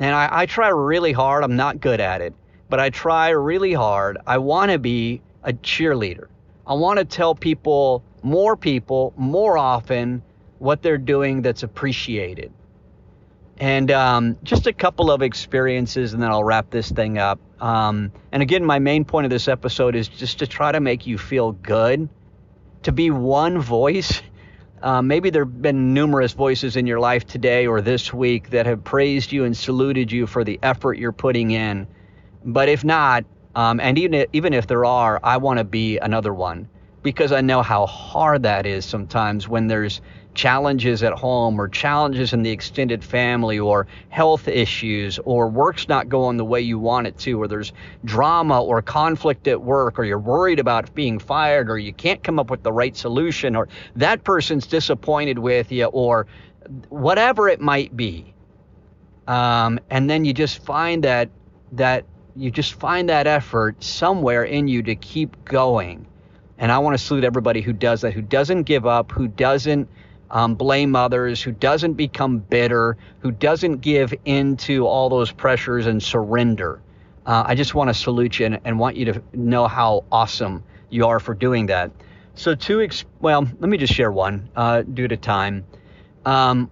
And 0.00 0.12
I, 0.12 0.28
I 0.32 0.46
try 0.46 0.70
really 0.70 1.12
hard. 1.12 1.44
I'm 1.44 1.54
not 1.54 1.80
good 1.80 2.00
at 2.00 2.22
it, 2.22 2.34
but 2.68 2.80
I 2.80 2.90
try 2.90 3.28
really 3.28 3.72
hard. 3.72 4.18
I 4.26 4.38
want 4.38 4.72
to 4.72 4.80
be 4.80 5.22
a 5.44 5.52
cheerleader. 5.52 6.26
I 6.66 6.74
want 6.74 6.98
to 6.98 7.04
tell 7.04 7.36
people, 7.36 8.02
more 8.24 8.56
people, 8.56 9.14
more 9.16 9.56
often, 9.56 10.24
what 10.62 10.80
they're 10.80 10.96
doing 10.96 11.42
that's 11.42 11.64
appreciated. 11.64 12.52
And 13.58 13.90
um, 13.90 14.38
just 14.44 14.68
a 14.68 14.72
couple 14.72 15.10
of 15.10 15.20
experiences, 15.20 16.14
and 16.14 16.22
then 16.22 16.30
I'll 16.30 16.44
wrap 16.44 16.70
this 16.70 16.88
thing 16.88 17.18
up. 17.18 17.40
Um, 17.60 18.12
and 18.30 18.42
again, 18.42 18.64
my 18.64 18.78
main 18.78 19.04
point 19.04 19.24
of 19.24 19.30
this 19.30 19.48
episode 19.48 19.96
is 19.96 20.06
just 20.06 20.38
to 20.38 20.46
try 20.46 20.70
to 20.70 20.78
make 20.78 21.04
you 21.04 21.18
feel 21.18 21.50
good, 21.50 22.08
to 22.84 22.92
be 22.92 23.10
one 23.10 23.60
voice. 23.60 24.22
Uh, 24.82 25.00
maybe 25.00 25.30
there 25.30 25.44
have 25.44 25.62
been 25.62 25.94
numerous 25.94 26.32
voices 26.32 26.74
in 26.74 26.88
your 26.88 26.98
life 26.98 27.24
today 27.24 27.68
or 27.68 27.80
this 27.80 28.12
week 28.12 28.50
that 28.50 28.66
have 28.66 28.82
praised 28.82 29.30
you 29.30 29.44
and 29.44 29.56
saluted 29.56 30.10
you 30.10 30.26
for 30.26 30.42
the 30.42 30.58
effort 30.60 30.98
you're 30.98 31.12
putting 31.12 31.52
in. 31.52 31.86
But 32.44 32.68
if 32.68 32.82
not, 32.82 33.24
um, 33.54 33.78
and 33.78 33.96
even 33.96 34.26
even 34.32 34.52
if 34.52 34.66
there 34.66 34.84
are, 34.84 35.20
I 35.22 35.36
want 35.36 35.58
to 35.58 35.64
be 35.64 35.98
another 35.98 36.34
one 36.34 36.68
because 37.02 37.32
I 37.32 37.40
know 37.40 37.62
how 37.62 37.86
hard 37.86 38.44
that 38.44 38.66
is 38.66 38.84
sometimes 38.84 39.48
when 39.48 39.66
there's 39.66 40.00
challenges 40.34 41.02
at 41.02 41.12
home 41.12 41.60
or 41.60 41.68
challenges 41.68 42.32
in 42.32 42.42
the 42.42 42.50
extended 42.50 43.04
family 43.04 43.58
or 43.58 43.86
health 44.08 44.48
issues 44.48 45.18
or 45.24 45.48
work's 45.48 45.88
not 45.88 46.08
going 46.08 46.36
the 46.36 46.44
way 46.44 46.60
you 46.60 46.78
want 46.78 47.06
it 47.06 47.18
to 47.18 47.40
or 47.40 47.48
there's 47.48 47.72
drama 48.04 48.62
or 48.62 48.80
conflict 48.80 49.46
at 49.46 49.60
work 49.60 49.98
or 49.98 50.04
you're 50.04 50.18
worried 50.18 50.58
about 50.58 50.94
being 50.94 51.18
fired 51.18 51.68
or 51.68 51.78
you 51.78 51.92
can't 51.92 52.22
come 52.22 52.38
up 52.38 52.50
with 52.50 52.62
the 52.62 52.72
right 52.72 52.96
solution 52.96 53.54
or 53.54 53.68
that 53.96 54.24
person's 54.24 54.66
disappointed 54.66 55.38
with 55.38 55.70
you 55.70 55.84
or 55.86 56.26
whatever 56.88 57.48
it 57.48 57.60
might 57.60 57.94
be. 57.94 58.32
Um, 59.26 59.78
and 59.90 60.08
then 60.08 60.24
you 60.24 60.32
just 60.32 60.64
find 60.64 61.04
that 61.04 61.28
that 61.72 62.04
you 62.34 62.50
just 62.50 62.74
find 62.74 63.08
that 63.08 63.26
effort 63.26 63.82
somewhere 63.82 64.44
in 64.44 64.66
you 64.68 64.82
to 64.82 64.94
keep 64.94 65.44
going 65.44 66.06
and 66.62 66.72
i 66.72 66.78
want 66.78 66.96
to 66.96 67.04
salute 67.04 67.24
everybody 67.24 67.60
who 67.60 67.74
does 67.74 68.00
that 68.00 68.14
who 68.14 68.22
doesn't 68.22 68.62
give 68.62 68.86
up 68.86 69.12
who 69.12 69.28
doesn't 69.28 69.86
um, 70.32 70.54
blame 70.54 70.96
others, 70.96 71.42
who 71.42 71.52
doesn't 71.52 71.92
become 71.92 72.38
bitter, 72.38 72.96
who 73.20 73.30
doesn't 73.30 73.82
give 73.82 74.14
into 74.24 74.86
all 74.86 75.08
those 75.08 75.30
pressures 75.30 75.86
and 75.86 76.02
surrender. 76.02 76.80
Uh, 77.26 77.44
I 77.46 77.54
just 77.54 77.74
want 77.74 77.88
to 77.88 77.94
salute 77.94 78.40
you 78.40 78.46
and, 78.46 78.58
and, 78.64 78.78
want 78.78 78.96
you 78.96 79.04
to 79.04 79.22
know 79.32 79.68
how 79.68 80.04
awesome 80.10 80.64
you 80.90 81.06
are 81.06 81.20
for 81.20 81.34
doing 81.34 81.66
that. 81.66 81.92
So, 82.34 82.54
two, 82.54 82.80
ex- 82.80 83.04
well, 83.20 83.42
let 83.60 83.68
me 83.68 83.76
just 83.76 83.92
share 83.92 84.10
one 84.10 84.48
uh, 84.56 84.82
due 84.82 85.06
to 85.06 85.16
time. 85.16 85.64
Um, 86.24 86.70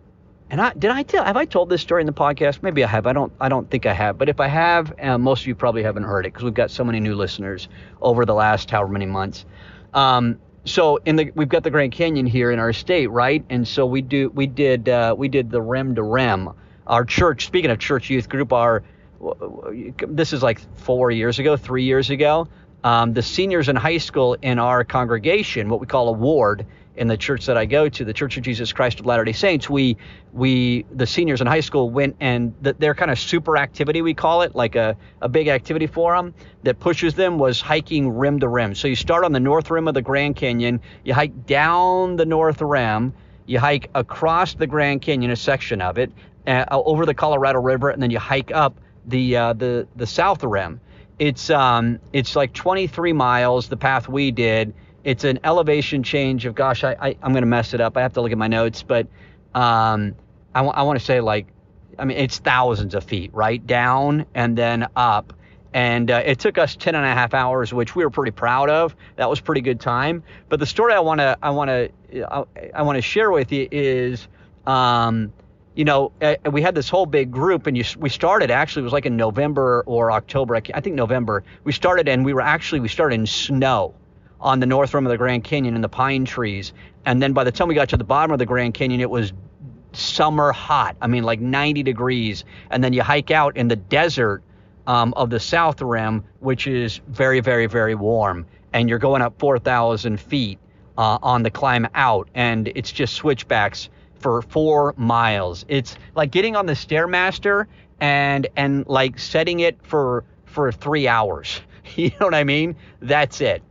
and 0.51 0.61
I 0.61 0.73
did 0.73 0.91
I 0.91 1.05
tell 1.05 1.25
have 1.25 1.37
I 1.37 1.45
told 1.45 1.69
this 1.69 1.81
story 1.81 2.03
in 2.03 2.07
the 2.07 2.13
podcast? 2.13 2.61
Maybe 2.63 2.83
I 2.83 2.89
have. 2.89 3.07
I 3.07 3.13
don't 3.13 3.33
I 3.41 3.49
don't 3.49 3.71
think 3.71 3.87
I 3.87 3.93
have. 3.93 4.19
But 4.19 4.29
if 4.29 4.41
I 4.41 4.49
have, 4.49 4.93
uh, 5.01 5.17
most 5.17 5.43
of 5.43 5.47
you 5.47 5.55
probably 5.55 5.85
haven't 5.85 6.03
heard 6.03 6.27
it 6.27 6.33
because 6.33 6.43
we've 6.43 6.55
got 6.55 6.73
so 6.73 6.83
many 6.83 6.99
new 6.99 7.15
listeners 7.15 7.69
over 8.01 8.25
the 8.25 8.35
last 8.35 8.69
however 8.69 8.91
many 8.91 9.07
months. 9.07 9.45
Um, 9.95 10.39
so 10.65 10.97
in 11.05 11.17
the 11.17 11.33
we've 11.35 11.49
got 11.49 11.63
the 11.63 11.71
Grand 11.71 11.93
Canyon 11.93 12.27
here 12.27 12.51
in 12.51 12.59
our 12.59 12.73
state, 12.73 13.09
right? 13.09 13.45
And 13.49 13.67
so 13.67 13.87
we 13.87 14.03
do 14.03 14.31
we 14.31 14.47
did 14.47 14.89
uh, 14.89 15.15
we 15.17 15.29
did 15.29 15.51
the 15.51 15.63
rim 15.63 15.95
to 15.95 16.03
rim. 16.03 16.51
Our 16.87 17.05
church, 17.05 17.47
speaking 17.47 17.71
of 17.71 17.79
church 17.79 18.11
youth 18.11 18.29
group, 18.29 18.53
our 18.53 18.83
this 20.09 20.33
is 20.33 20.43
like 20.43 20.61
four 20.79 21.11
years 21.11 21.39
ago, 21.39 21.57
three 21.57 21.85
years 21.85 22.11
ago. 22.11 22.49
Um, 22.83 23.13
the 23.13 23.23
seniors 23.23 23.69
in 23.69 23.77
high 23.77 23.99
school 23.99 24.37
in 24.41 24.59
our 24.59 24.85
congregation, 24.85 25.69
what 25.69 25.81
we 25.81 25.87
call 25.87 26.09
a 26.09 26.13
ward, 26.13 26.67
in 26.97 27.09
the 27.09 27.17
church 27.17 27.47
that 27.47 27.57
I 27.57 27.67
go 27.67 27.89
to, 27.89 28.05
the 28.05 28.13
Church 28.13 28.37
of 28.37 28.43
Jesus 28.43 28.73
Christ 28.73 29.01
of 29.01 29.07
Latter-day 29.07 29.33
Saints, 29.33 29.71
we 29.71 29.97
we 30.33 30.85
the 30.93 31.07
seniors 31.07 31.41
in 31.41 31.47
high 31.47 31.61
school 31.61 31.91
went 31.91 32.17
and 32.21 32.55
the, 32.61 32.73
their 32.75 32.95
kind 32.95 33.11
of 33.11 33.19
super 33.19 33.57
activity 33.57 34.03
we 34.03 34.15
call 34.15 34.43
it, 34.43 34.55
like 34.55 34.77
a, 34.77 34.97
a 35.21 35.29
big 35.29 35.49
activity 35.49 35.87
for 35.87 36.15
them 36.15 36.35
that 36.63 36.81
pushes 36.81 37.15
them 37.15 37.39
was 37.39 37.61
hiking 37.61 38.11
rim 38.11 38.41
to 38.41 38.49
rim. 38.49 38.75
So 38.75 38.89
you 38.89 38.97
start 38.97 39.25
on 39.25 39.33
the 39.33 39.41
north 39.41 39.71
rim 39.71 39.89
of 39.89 39.95
the 39.95 40.03
Grand 40.03 40.37
Canyon, 40.37 40.81
you 41.05 41.15
hike 41.15 41.47
down 41.47 42.17
the 42.17 42.27
north 42.27 42.61
rim, 42.61 43.15
you 43.47 43.59
hike 43.59 43.89
across 43.95 44.55
the 44.55 44.67
Grand 44.67 45.03
Canyon, 45.03 45.31
a 45.31 45.37
section 45.37 45.81
of 45.81 45.99
it, 45.99 46.13
uh, 46.47 46.65
over 46.71 47.07
the 47.07 47.15
Colorado 47.15 47.61
River, 47.61 47.91
and 47.91 48.03
then 48.03 48.11
you 48.11 48.19
hike 48.19 48.51
up 48.51 48.79
the 49.07 49.37
uh, 49.37 49.53
the 49.53 49.87
the 49.97 50.07
south 50.07 50.43
rim. 50.43 50.81
It's 51.19 51.51
um 51.51 52.01
it's 52.13 52.35
like 52.35 52.53
23 52.53 53.13
miles. 53.13 53.69
The 53.69 53.77
path 53.77 54.09
we 54.09 54.31
did 54.31 54.75
it's 55.05 55.25
an 55.25 55.39
elevation 55.45 56.03
change 56.03 56.47
of 56.47 56.55
gosh 56.55 56.85
I, 56.85 56.97
I 57.01 57.09
am 57.23 57.33
gonna 57.33 57.47
mess 57.47 57.75
it 57.75 57.81
up 57.81 57.97
I 57.97 58.03
have 58.03 58.13
to 58.15 58.21
look 58.21 58.33
at 58.33 58.39
my 58.39 58.49
notes 58.49 58.83
but 58.83 59.07
um 59.55 60.15
I, 60.55 60.61
w- 60.61 60.73
I 60.75 60.83
want 60.83 60.99
to 60.99 61.05
say 61.05 61.21
like 61.21 61.47
I 61.99 62.05
mean 62.05 62.19
it's 62.19 62.39
thousands 62.39 62.95
of 62.95 63.05
feet 63.05 63.31
right 63.33 63.65
down 63.67 64.27
and 64.35 64.57
then 64.57 64.87
up 64.97 65.33
and 65.73 66.11
uh, 66.11 66.23
it 66.25 66.41
took 66.41 66.59
us 66.59 66.75
10 66.77 66.95
and 66.95 67.05
a 67.05 67.15
half 67.15 67.35
hours 67.35 67.73
which 67.73 67.95
we 67.95 68.05
were 68.05 68.11
pretty 68.11 68.33
proud 68.33 68.69
of 68.69 68.95
that 69.17 69.29
was 69.31 69.41
pretty 69.41 69.61
good 69.61 69.81
time 69.81 70.23
but 70.49 70.61
the 70.61 70.67
story 70.67 70.93
I 70.93 71.01
want 71.01 71.21
to 71.21 71.39
I 71.43 71.51
want 71.51 71.69
to 71.69 71.91
I, 72.33 72.45
I 72.75 72.83
want 72.83 72.97
to 72.97 73.03
share 73.03 73.31
with 73.31 73.53
you 73.53 73.69
is 73.71 74.29
um 74.67 75.33
you 75.77 75.85
know, 75.85 76.11
uh, 76.21 76.35
we 76.51 76.61
had 76.63 76.75
this 76.75 76.91
whole 76.91 77.07
big 77.07 77.31
group, 77.31 77.67
and 77.67 77.79
you, 77.79 77.85
we 77.97 78.09
started 78.11 78.51
actually 78.51 78.81
it 78.81 78.85
was 78.85 78.93
like 78.93 79.07
in 79.07 79.17
November 79.17 79.85
or 79.87 80.11
October. 80.11 80.57
I 80.57 80.81
think 80.81 80.97
November. 80.97 81.45
We 81.63 81.73
started, 81.73 82.09
and 82.09 82.25
we 82.25 82.35
were 82.35 82.41
actually 82.41 82.81
we 82.81 82.89
started 82.89 83.15
in 83.15 83.27
snow 83.27 83.95
on 84.41 84.61
the 84.61 84.67
north 84.67 84.95
rim 84.95 85.07
of 85.07 85.11
the 85.11 85.19
Grand 85.19 85.45
Canyon 85.45 85.75
in 85.75 85.83
the 85.83 85.89
pine 85.89 86.25
trees. 86.25 86.73
And 87.05 87.23
then 87.23 87.33
by 87.33 87.45
the 87.45 87.53
time 87.53 87.69
we 87.69 87.75
got 87.75 87.89
to 87.91 87.97
the 87.97 88.05
bottom 88.05 88.33
of 88.33 88.39
the 88.39 88.47
Grand 88.47 88.75
Canyon, 88.75 89.01
it 89.01 89.11
was 89.11 89.33
summer 89.93 90.53
hot. 90.53 90.97
I 91.01 91.07
mean, 91.07 91.25
like 91.25 91.41
90 91.41 91.83
degrees. 91.83 92.45
And 92.71 92.83
then 92.83 92.93
you 92.93 93.03
hike 93.03 93.31
out 93.31 93.57
in 93.57 93.69
the 93.69 93.77
desert 93.77 94.43
um, 94.87 95.13
of 95.15 95.31
the 95.31 95.41
south 95.41 95.83
rim, 95.83 96.25
which 96.41 96.67
is 96.67 97.01
very, 97.09 97.41
very, 97.41 97.67
very 97.67 97.95
warm. 97.95 98.47
And 98.73 98.89
you're 98.89 98.99
going 98.99 99.23
up 99.23 99.39
4,000 99.39 100.19
feet 100.19 100.59
uh, 100.97 101.19
on 101.23 101.43
the 101.43 101.51
climb 101.51 101.87
out. 101.95 102.29
And 102.35 102.69
it's 102.69 102.93
just 102.93 103.15
switchbacks 103.15 103.89
for 104.21 104.43
four 104.43 104.95
miles. 104.97 105.65
It's 105.69 105.97
like 106.15 106.31
getting 106.31 106.57
on 106.57 106.67
the 106.67 106.75
Stairmaster 106.75 107.67
and 108.01 108.47
and 108.57 108.87
like 108.87 109.19
setting 109.19 109.61
it 109.61 109.79
for 109.83 110.25
for 110.47 110.73
three 110.73 111.09
hours. 111.09 111.61
You 111.97 112.11
know 112.21 112.27
what 112.27 112.35
I 112.35 112.45
mean? 112.45 112.77
That's 113.01 113.41
it 113.41 113.65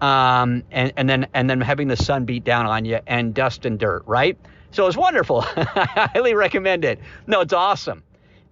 um, 0.00 0.62
and, 0.70 0.92
and 0.96 1.08
then 1.08 1.26
and 1.34 1.48
then 1.48 1.60
having 1.60 1.88
the 1.88 1.96
sun 1.96 2.24
beat 2.24 2.44
down 2.44 2.66
on 2.66 2.84
you 2.84 3.00
and 3.06 3.34
dust 3.34 3.64
and 3.64 3.78
dirt, 3.78 4.02
right? 4.06 4.38
So 4.70 4.86
it's 4.86 4.96
wonderful. 4.96 5.44
I 5.56 6.10
highly 6.12 6.34
recommend 6.34 6.84
it. 6.84 6.98
No, 7.26 7.40
it's 7.40 7.52
awesome. 7.52 8.02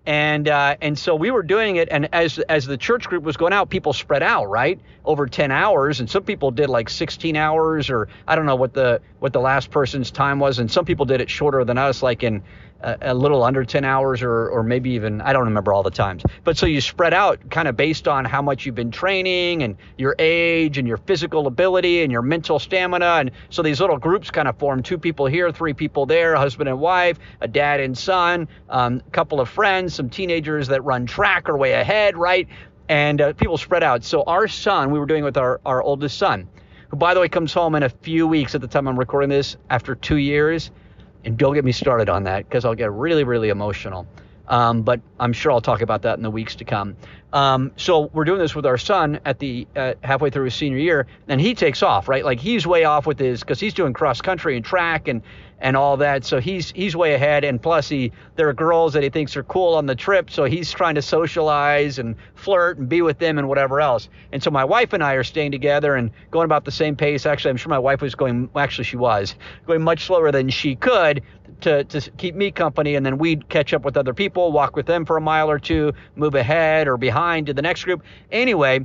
And 0.04 0.48
uh, 0.48 0.76
and 0.80 0.98
so 0.98 1.14
we 1.14 1.30
were 1.30 1.44
doing 1.44 1.76
it, 1.76 1.88
and 1.90 2.08
as 2.12 2.38
as 2.40 2.66
the 2.66 2.76
church 2.76 3.08
group 3.08 3.22
was 3.22 3.36
going 3.36 3.52
out, 3.52 3.70
people 3.70 3.92
spread 3.92 4.22
out, 4.22 4.46
right, 4.50 4.80
over 5.04 5.28
10 5.28 5.52
hours, 5.52 6.00
and 6.00 6.10
some 6.10 6.24
people 6.24 6.50
did 6.50 6.68
like 6.68 6.90
16 6.90 7.36
hours, 7.36 7.88
or 7.88 8.08
I 8.26 8.34
don't 8.34 8.46
know 8.46 8.56
what 8.56 8.74
the 8.74 9.00
what 9.20 9.32
the 9.32 9.40
last 9.40 9.70
person's 9.70 10.10
time 10.10 10.40
was, 10.40 10.58
and 10.58 10.68
some 10.68 10.84
people 10.84 11.06
did 11.06 11.20
it 11.20 11.30
shorter 11.30 11.64
than 11.64 11.78
us, 11.78 12.02
like 12.02 12.24
in 12.24 12.42
a, 12.82 13.14
little 13.14 13.42
under 13.42 13.64
10 13.64 13.84
hours 13.84 14.22
or, 14.22 14.48
or 14.48 14.62
maybe 14.62 14.90
even, 14.90 15.20
I 15.20 15.32
don't 15.32 15.44
remember 15.44 15.72
all 15.72 15.82
the 15.82 15.90
times. 15.90 16.22
But 16.44 16.56
so 16.56 16.66
you 16.66 16.80
spread 16.80 17.14
out 17.14 17.38
kind 17.50 17.68
of 17.68 17.76
based 17.76 18.08
on 18.08 18.24
how 18.24 18.42
much 18.42 18.66
you've 18.66 18.74
been 18.74 18.90
training 18.90 19.62
and 19.62 19.76
your 19.96 20.14
age 20.18 20.78
and 20.78 20.88
your 20.88 20.96
physical 20.96 21.46
ability 21.46 22.02
and 22.02 22.10
your 22.10 22.22
mental 22.22 22.58
stamina. 22.58 23.04
And 23.04 23.30
so 23.50 23.62
these 23.62 23.80
little 23.80 23.98
groups 23.98 24.30
kind 24.30 24.48
of 24.48 24.58
form 24.58 24.82
two 24.82 24.98
people 24.98 25.26
here, 25.26 25.52
three 25.52 25.74
people 25.74 26.06
there, 26.06 26.34
husband 26.36 26.68
and 26.68 26.80
wife, 26.80 27.18
a 27.40 27.48
dad 27.48 27.80
and 27.80 27.96
son, 27.96 28.48
um, 28.68 29.02
a 29.06 29.10
couple 29.10 29.40
of 29.40 29.48
friends, 29.48 29.94
some 29.94 30.10
teenagers 30.10 30.68
that 30.68 30.82
run 30.82 31.06
track 31.06 31.48
or 31.48 31.56
way 31.56 31.72
ahead, 31.72 32.16
right? 32.16 32.48
And 32.88 33.20
uh, 33.20 33.32
people 33.34 33.58
spread 33.58 33.82
out. 33.82 34.04
So 34.04 34.22
our 34.24 34.48
son, 34.48 34.90
we 34.90 34.98
were 34.98 35.06
doing 35.06 35.24
with 35.24 35.36
our, 35.36 35.60
our 35.64 35.82
oldest 35.82 36.18
son, 36.18 36.48
who 36.88 36.96
by 36.96 37.14
the 37.14 37.20
way 37.20 37.28
comes 37.28 37.52
home 37.52 37.74
in 37.74 37.84
a 37.84 37.88
few 37.88 38.26
weeks 38.26 38.54
at 38.54 38.60
the 38.60 38.66
time 38.66 38.88
I'm 38.88 38.98
recording 38.98 39.30
this 39.30 39.56
after 39.70 39.94
two 39.94 40.16
years 40.16 40.70
and 41.24 41.36
don't 41.36 41.54
get 41.54 41.64
me 41.64 41.72
started 41.72 42.08
on 42.08 42.24
that 42.24 42.48
because 42.48 42.64
I'll 42.64 42.74
get 42.74 42.92
really, 42.92 43.24
really 43.24 43.48
emotional. 43.48 44.06
Um, 44.48 44.82
but 44.82 45.00
I'm 45.20 45.32
sure 45.32 45.52
I'll 45.52 45.60
talk 45.60 45.82
about 45.82 46.02
that 46.02 46.16
in 46.16 46.22
the 46.22 46.30
weeks 46.30 46.56
to 46.56 46.64
come. 46.64 46.96
Um, 47.32 47.72
so 47.76 48.10
we're 48.12 48.24
doing 48.24 48.40
this 48.40 48.54
with 48.54 48.66
our 48.66 48.76
son 48.76 49.20
at 49.24 49.38
the 49.38 49.66
uh, 49.76 49.94
halfway 50.02 50.30
through 50.30 50.44
his 50.44 50.54
senior 50.54 50.78
year, 50.78 51.06
and 51.28 51.40
he 51.40 51.54
takes 51.54 51.82
off, 51.82 52.08
right? 52.08 52.24
Like 52.24 52.40
he's 52.40 52.66
way 52.66 52.84
off 52.84 53.06
with 53.06 53.18
his 53.18 53.40
because 53.40 53.60
he's 53.60 53.72
doing 53.72 53.92
cross 53.92 54.20
country 54.20 54.56
and 54.56 54.64
track 54.64 55.08
and 55.08 55.22
and 55.62 55.76
all 55.76 55.96
that. 55.96 56.24
So 56.24 56.40
he's 56.40 56.72
he's 56.72 56.94
way 56.94 57.14
ahead. 57.14 57.44
And 57.44 57.62
plus, 57.62 57.88
he 57.88 58.12
there 58.36 58.48
are 58.48 58.52
girls 58.52 58.92
that 58.92 59.02
he 59.02 59.08
thinks 59.08 59.36
are 59.36 59.44
cool 59.44 59.74
on 59.74 59.86
the 59.86 59.94
trip, 59.94 60.28
so 60.28 60.44
he's 60.44 60.70
trying 60.70 60.96
to 60.96 61.02
socialize 61.02 61.98
and 61.98 62.16
flirt 62.34 62.78
and 62.78 62.88
be 62.88 63.00
with 63.00 63.18
them 63.18 63.38
and 63.38 63.48
whatever 63.48 63.80
else. 63.80 64.08
And 64.32 64.42
so 64.42 64.50
my 64.50 64.64
wife 64.64 64.92
and 64.92 65.02
I 65.02 65.14
are 65.14 65.24
staying 65.24 65.52
together 65.52 65.94
and 65.94 66.10
going 66.30 66.44
about 66.44 66.64
the 66.64 66.70
same 66.70 66.96
pace. 66.96 67.24
Actually, 67.24 67.52
I'm 67.52 67.56
sure 67.56 67.70
my 67.70 67.78
wife 67.78 68.02
was 68.02 68.14
going. 68.14 68.50
Actually, 68.56 68.84
she 68.84 68.96
was 68.96 69.36
going 69.66 69.82
much 69.82 70.04
slower 70.04 70.32
than 70.32 70.50
she 70.50 70.74
could 70.74 71.22
to 71.62 71.84
to 71.84 72.10
keep 72.18 72.34
me 72.34 72.50
company. 72.50 72.96
And 72.96 73.06
then 73.06 73.16
we'd 73.16 73.48
catch 73.48 73.72
up 73.72 73.84
with 73.84 73.96
other 73.96 74.12
people, 74.12 74.52
walk 74.52 74.74
with 74.74 74.86
them 74.86 75.06
for 75.06 75.16
a 75.16 75.20
mile 75.20 75.48
or 75.48 75.60
two, 75.60 75.92
move 76.16 76.34
ahead 76.34 76.88
or 76.88 76.96
behind 76.96 77.46
to 77.46 77.54
the 77.54 77.62
next 77.62 77.84
group. 77.84 78.02
Anyway 78.30 78.84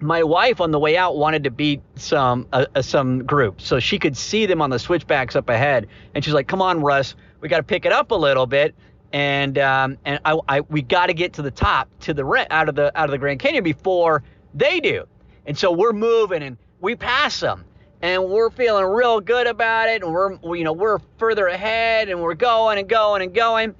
my 0.00 0.22
wife 0.22 0.60
on 0.60 0.70
the 0.70 0.78
way 0.78 0.96
out 0.96 1.16
wanted 1.16 1.44
to 1.44 1.50
beat 1.50 1.80
some 1.96 2.46
uh, 2.52 2.66
uh, 2.74 2.82
some 2.82 3.24
group. 3.24 3.60
So 3.60 3.80
she 3.80 3.98
could 3.98 4.16
see 4.16 4.46
them 4.46 4.60
on 4.60 4.70
the 4.70 4.78
switchbacks 4.78 5.36
up 5.36 5.48
ahead. 5.48 5.88
And 6.14 6.24
she's 6.24 6.34
like 6.34 6.48
come 6.48 6.62
on 6.62 6.80
russ. 6.82 7.14
We 7.40 7.48
got 7.48 7.58
to 7.58 7.62
pick 7.62 7.86
it 7.86 7.92
up 7.92 8.10
a 8.10 8.14
little 8.14 8.46
bit. 8.46 8.74
And 9.12 9.58
um, 9.58 9.98
and 10.04 10.20
I, 10.24 10.38
I 10.48 10.60
we 10.60 10.82
got 10.82 11.06
to 11.06 11.14
get 11.14 11.32
to 11.34 11.42
the 11.42 11.50
top 11.50 11.88
to 12.00 12.14
the 12.14 12.46
out 12.50 12.68
of 12.68 12.74
the 12.74 12.96
out 12.98 13.06
of 13.06 13.10
the 13.10 13.18
Grand 13.18 13.40
Canyon 13.40 13.64
before 13.64 14.22
they 14.54 14.80
do. 14.80 15.06
And 15.46 15.56
so 15.56 15.72
we're 15.72 15.92
moving 15.92 16.42
and 16.42 16.56
we 16.80 16.96
pass 16.96 17.40
them. 17.40 17.64
And 18.02 18.28
we're 18.28 18.50
feeling 18.50 18.84
real 18.84 19.20
good 19.20 19.46
about 19.46 19.88
it. 19.88 20.02
And 20.02 20.12
we're 20.12 20.36
we, 20.36 20.58
you 20.58 20.64
know 20.64 20.72
we're 20.72 20.98
further 21.18 21.46
ahead 21.46 22.08
and 22.08 22.20
we're 22.20 22.34
going 22.34 22.78
and 22.78 22.88
going 22.88 23.22
and 23.22 23.34
going. 23.34 23.74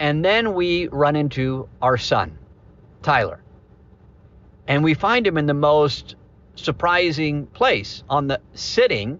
And 0.00 0.24
then 0.24 0.54
we 0.54 0.88
run 0.88 1.16
into 1.16 1.68
our 1.82 1.98
son 1.98 2.38
Tyler 3.02 3.42
and 4.68 4.84
we 4.84 4.94
find 4.94 5.26
him 5.26 5.38
in 5.38 5.46
the 5.46 5.54
most 5.54 6.14
surprising 6.54 7.46
place 7.46 8.04
on 8.08 8.28
the 8.28 8.40
sitting 8.52 9.18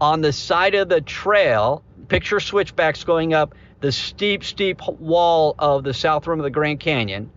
on 0.00 0.20
the 0.20 0.32
side 0.32 0.74
of 0.74 0.88
the 0.88 1.00
trail. 1.00 1.84
Picture 2.08 2.40
switchbacks 2.40 3.04
going 3.04 3.32
up 3.32 3.54
the 3.80 3.92
steep 3.92 4.44
steep 4.44 4.82
wall 4.98 5.54
of 5.58 5.84
the 5.84 5.94
south 5.94 6.26
rim 6.26 6.40
of 6.40 6.44
the 6.44 6.50
grand 6.50 6.80
canyon. 6.80 7.30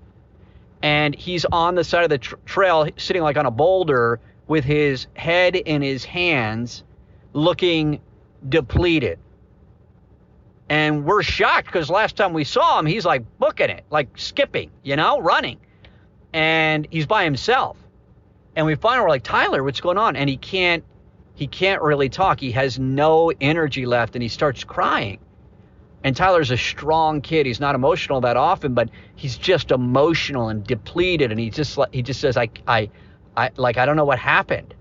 And 0.82 1.16
he's 1.16 1.46
on 1.46 1.76
the 1.76 1.84
side 1.84 2.04
of 2.04 2.10
the 2.10 2.18
tr- 2.18 2.36
trail 2.46 2.88
sitting 2.98 3.22
like 3.22 3.38
on 3.38 3.46
a 3.46 3.52
boulder 3.52 4.20
with 4.48 4.64
his 4.64 5.08
head 5.14 5.56
in 5.56 5.82
his 5.82 6.04
hands 6.04 6.84
looking 7.34 8.02
depleted. 8.48 9.20
And 10.68 11.06
we're 11.06 11.24
shocked 11.24 11.68
because 11.68 11.92
last 11.92 12.16
time 12.16 12.34
we 12.34 12.44
saw 12.44 12.80
him 12.80 12.88
he's 12.88 13.06
like 13.06 13.24
booking 13.38 13.70
it 13.70 13.86
like 13.92 14.10
skipping 14.18 14.72
you 14.82 14.96
know 14.96 15.22
running 15.22 15.60
and 16.36 16.86
he's 16.92 17.06
by 17.06 17.24
himself. 17.24 17.78
And 18.58 18.66
we 18.66 18.76
finally 18.76 19.04
were 19.04 19.10
like, 19.10 19.24
Tyler, 19.24 19.64
what's 19.64 19.80
going 19.80 19.98
on? 19.98 20.18
And 20.18 20.30
he 20.30 20.36
can't 20.36 20.84
he 21.34 21.48
can't 21.48 21.82
really 21.82 22.10
talk. 22.10 22.40
He 22.40 22.52
has 22.52 22.78
no 22.78 23.32
energy 23.42 23.86
left 23.86 24.16
and 24.16 24.22
he 24.22 24.30
starts 24.30 24.64
crying. 24.64 25.20
And 26.04 26.16
Tyler's 26.16 26.52
a 26.52 26.58
strong 26.58 27.22
kid. 27.22 27.46
He's 27.46 27.60
not 27.60 27.74
emotional 27.74 28.22
that 28.22 28.38
often, 28.38 28.74
but 28.74 28.90
he's 29.16 29.38
just 29.38 29.72
emotional 29.72 30.50
and 30.50 30.64
depleted. 30.64 31.32
And 31.32 31.40
he 31.40 31.50
just 31.50 31.80
he 31.92 32.02
just 32.02 32.20
says, 32.20 32.36
I 32.36 32.50
I 32.68 32.90
I 33.36 33.52
like 33.56 33.78
I 33.78 33.86
don't 33.86 33.96
know 33.96 34.06
what 34.06 34.20
happened, 34.20 34.74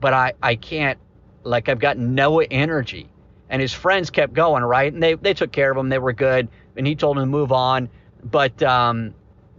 but 0.00 0.14
I 0.14 0.34
I 0.40 0.54
can't 0.54 0.98
like 1.42 1.68
I've 1.68 1.80
got 1.80 1.98
no 1.98 2.38
energy. 2.38 3.08
And 3.48 3.60
his 3.60 3.72
friends 3.72 4.10
kept 4.10 4.32
going, 4.32 4.62
right? 4.62 4.92
And 4.92 5.02
they 5.02 5.14
they 5.14 5.34
took 5.34 5.50
care 5.50 5.72
of 5.72 5.76
him. 5.76 5.88
They 5.88 5.98
were 5.98 6.12
good. 6.12 6.48
And 6.76 6.86
he 6.86 6.94
told 6.94 7.18
him 7.18 7.24
to 7.24 7.26
move 7.26 7.50
on. 7.50 7.88
But 8.22 8.62
um, 8.62 9.14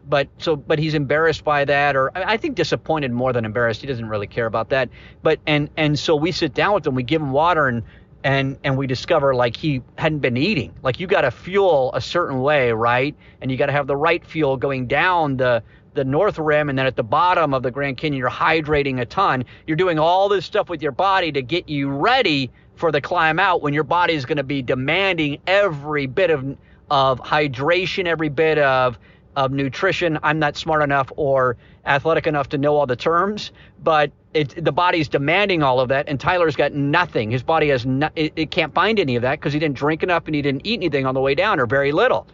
but 0.07 0.27
so 0.37 0.55
but 0.55 0.79
he's 0.79 0.93
embarrassed 0.93 1.43
by 1.43 1.65
that 1.65 1.95
or 1.95 2.11
I 2.15 2.37
think 2.37 2.55
disappointed 2.55 3.11
more 3.11 3.33
than 3.33 3.45
embarrassed. 3.45 3.81
He 3.81 3.87
doesn't 3.87 4.07
really 4.07 4.27
care 4.27 4.45
about 4.45 4.69
that. 4.69 4.89
But 5.23 5.39
and 5.47 5.69
and 5.77 5.97
so 5.97 6.15
we 6.15 6.31
sit 6.31 6.53
down 6.53 6.73
with 6.73 6.85
him, 6.85 6.95
we 6.95 7.03
give 7.03 7.21
him 7.21 7.31
water 7.31 7.67
and 7.67 7.83
and 8.23 8.57
and 8.63 8.77
we 8.77 8.87
discover 8.87 9.33
like 9.33 9.55
he 9.55 9.81
hadn't 9.97 10.19
been 10.19 10.37
eating. 10.37 10.73
Like 10.83 10.99
you 10.99 11.07
got 11.07 11.21
to 11.21 11.31
fuel 11.31 11.91
a 11.93 12.01
certain 12.01 12.41
way, 12.41 12.71
right? 12.71 13.15
And 13.41 13.51
you 13.51 13.57
got 13.57 13.67
to 13.67 13.71
have 13.71 13.87
the 13.87 13.97
right 13.97 14.25
fuel 14.25 14.57
going 14.57 14.87
down 14.87 15.37
the 15.37 15.63
the 15.93 16.05
north 16.05 16.39
rim 16.39 16.69
and 16.69 16.79
then 16.79 16.85
at 16.85 16.95
the 16.95 17.03
bottom 17.03 17.53
of 17.53 17.63
the 17.63 17.71
Grand 17.71 17.97
Canyon 17.97 18.19
you're 18.19 18.29
hydrating 18.29 19.01
a 19.01 19.05
ton. 19.05 19.43
You're 19.67 19.77
doing 19.77 19.99
all 19.99 20.29
this 20.29 20.45
stuff 20.45 20.69
with 20.69 20.81
your 20.81 20.93
body 20.93 21.31
to 21.33 21.41
get 21.41 21.67
you 21.67 21.89
ready 21.89 22.49
for 22.75 22.91
the 22.91 23.01
climb 23.01 23.39
out 23.39 23.61
when 23.61 23.73
your 23.73 23.83
body 23.83 24.13
is 24.13 24.25
going 24.25 24.37
to 24.37 24.43
be 24.43 24.61
demanding 24.61 25.39
every 25.47 26.07
bit 26.07 26.29
of 26.29 26.57
of 26.89 27.21
hydration, 27.21 28.05
every 28.05 28.29
bit 28.29 28.57
of 28.57 28.99
of 29.35 29.51
nutrition. 29.51 30.19
I'm 30.23 30.39
not 30.39 30.57
smart 30.57 30.83
enough 30.83 31.11
or 31.15 31.57
athletic 31.85 32.27
enough 32.27 32.49
to 32.49 32.57
know 32.57 32.75
all 32.75 32.85
the 32.85 32.95
terms, 32.95 33.51
but 33.83 34.11
it, 34.33 34.63
the 34.63 34.71
body's 34.71 35.09
demanding 35.09 35.63
all 35.63 35.79
of 35.79 35.89
that, 35.89 36.07
and 36.07 36.19
Tyler's 36.19 36.55
got 36.55 36.73
nothing. 36.73 37.31
His 37.31 37.43
body 37.43 37.69
has 37.69 37.85
no, 37.85 38.09
it, 38.15 38.33
it 38.35 38.51
can't 38.51 38.73
find 38.73 38.99
any 38.99 39.15
of 39.15 39.23
that 39.23 39.39
because 39.39 39.53
he 39.53 39.59
didn't 39.59 39.77
drink 39.77 40.03
enough 40.03 40.25
and 40.25 40.35
he 40.35 40.41
didn't 40.41 40.65
eat 40.65 40.79
anything 40.79 41.05
on 41.05 41.13
the 41.13 41.21
way 41.21 41.35
down 41.35 41.59
or 41.59 41.65
very 41.65 41.91
little. 41.91 42.27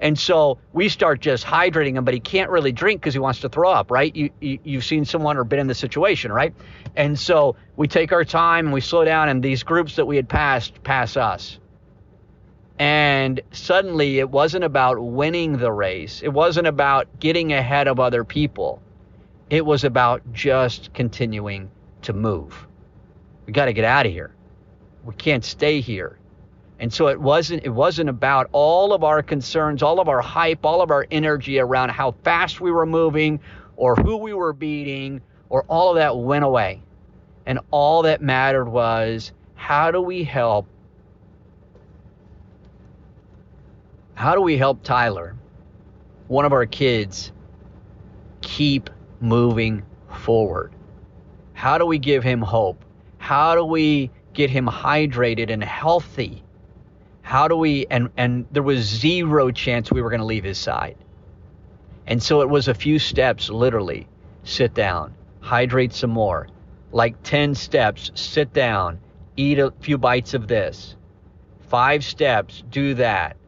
And 0.00 0.18
so 0.18 0.58
we 0.72 0.88
start 0.88 1.20
just 1.20 1.44
hydrating 1.44 1.94
him, 1.94 2.04
but 2.04 2.14
he 2.14 2.20
can't 2.20 2.50
really 2.50 2.72
drink 2.72 3.02
because 3.02 3.12
he 3.12 3.20
wants 3.20 3.40
to 3.40 3.50
throw 3.50 3.70
up, 3.70 3.90
right? 3.90 4.14
You, 4.16 4.30
you 4.40 4.58
you've 4.64 4.84
seen 4.84 5.04
someone 5.04 5.36
or 5.36 5.44
been 5.44 5.58
in 5.58 5.66
the 5.66 5.74
situation, 5.74 6.32
right? 6.32 6.54
And 6.96 7.18
so 7.18 7.56
we 7.76 7.86
take 7.86 8.10
our 8.10 8.24
time 8.24 8.66
and 8.66 8.72
we 8.72 8.80
slow 8.80 9.04
down, 9.04 9.28
and 9.28 9.42
these 9.42 9.62
groups 9.62 9.96
that 9.96 10.06
we 10.06 10.16
had 10.16 10.28
passed 10.28 10.82
pass 10.82 11.18
us. 11.18 11.58
And 12.80 13.42
suddenly 13.52 14.20
it 14.20 14.30
wasn't 14.30 14.64
about 14.64 14.98
winning 14.98 15.58
the 15.58 15.70
race. 15.70 16.22
It 16.22 16.32
wasn't 16.32 16.66
about 16.66 17.20
getting 17.20 17.52
ahead 17.52 17.86
of 17.88 18.00
other 18.00 18.24
people. 18.24 18.80
It 19.50 19.66
was 19.66 19.84
about 19.84 20.22
just 20.32 20.94
continuing 20.94 21.70
to 22.00 22.14
move. 22.14 22.66
We 23.44 23.52
got 23.52 23.66
to 23.66 23.74
get 23.74 23.84
out 23.84 24.06
of 24.06 24.12
here. 24.12 24.32
We 25.04 25.14
can't 25.14 25.44
stay 25.44 25.82
here. 25.82 26.18
And 26.78 26.90
so 26.90 27.08
it 27.08 27.20
wasn't 27.20 27.66
it 27.66 27.68
wasn't 27.68 28.08
about 28.08 28.48
all 28.52 28.94
of 28.94 29.04
our 29.04 29.22
concerns, 29.22 29.82
all 29.82 30.00
of 30.00 30.08
our 30.08 30.22
hype, 30.22 30.64
all 30.64 30.80
of 30.80 30.90
our 30.90 31.06
energy 31.10 31.58
around 31.58 31.90
how 31.90 32.12
fast 32.24 32.62
we 32.62 32.70
were 32.72 32.86
moving 32.86 33.40
or 33.76 33.94
who 33.94 34.16
we 34.16 34.32
were 34.32 34.54
beating 34.54 35.20
or 35.50 35.64
all 35.68 35.90
of 35.90 35.96
that 35.96 36.16
went 36.16 36.44
away. 36.46 36.80
And 37.44 37.58
all 37.70 38.00
that 38.02 38.22
mattered 38.22 38.70
was 38.70 39.32
how 39.54 39.90
do 39.90 40.00
we 40.00 40.24
help 40.24 40.66
how 44.20 44.34
do 44.34 44.42
we 44.42 44.58
help 44.58 44.82
Tyler, 44.82 45.34
one 46.28 46.44
of 46.44 46.52
our 46.52 46.66
kids, 46.66 47.32
keep 48.42 48.90
moving 49.18 49.82
forward? 50.10 50.74
How 51.54 51.78
do 51.78 51.86
we 51.86 51.98
give 51.98 52.22
him 52.22 52.42
hope? 52.42 52.84
How 53.16 53.54
do 53.54 53.64
we 53.64 54.10
get 54.34 54.50
him 54.50 54.66
hydrated 54.66 55.50
and 55.50 55.64
healthy? 55.64 56.44
How 57.22 57.48
do 57.48 57.56
we 57.56 57.86
and 57.88 58.10
and 58.18 58.44
there 58.50 58.62
was 58.62 58.80
zero 58.80 59.50
chance 59.52 59.90
we 59.90 60.02
were 60.02 60.10
going 60.10 60.20
to 60.20 60.26
leave 60.26 60.44
his 60.44 60.58
side. 60.58 60.98
And 62.06 62.22
so 62.22 62.42
it 62.42 62.50
was 62.50 62.68
a 62.68 62.74
few 62.74 62.98
steps 62.98 63.48
literally. 63.48 64.06
Sit 64.44 64.74
down, 64.74 65.14
hydrate 65.40 65.94
some 65.94 66.10
more. 66.10 66.46
Like 66.92 67.22
10 67.22 67.54
steps, 67.54 68.10
sit 68.14 68.52
down, 68.52 69.00
eat 69.38 69.58
a 69.58 69.72
few 69.80 69.96
bites 69.96 70.34
of 70.34 70.46
this. 70.46 70.94
5 71.70 72.04
steps, 72.04 72.62
do 72.68 72.92
that 72.96 73.38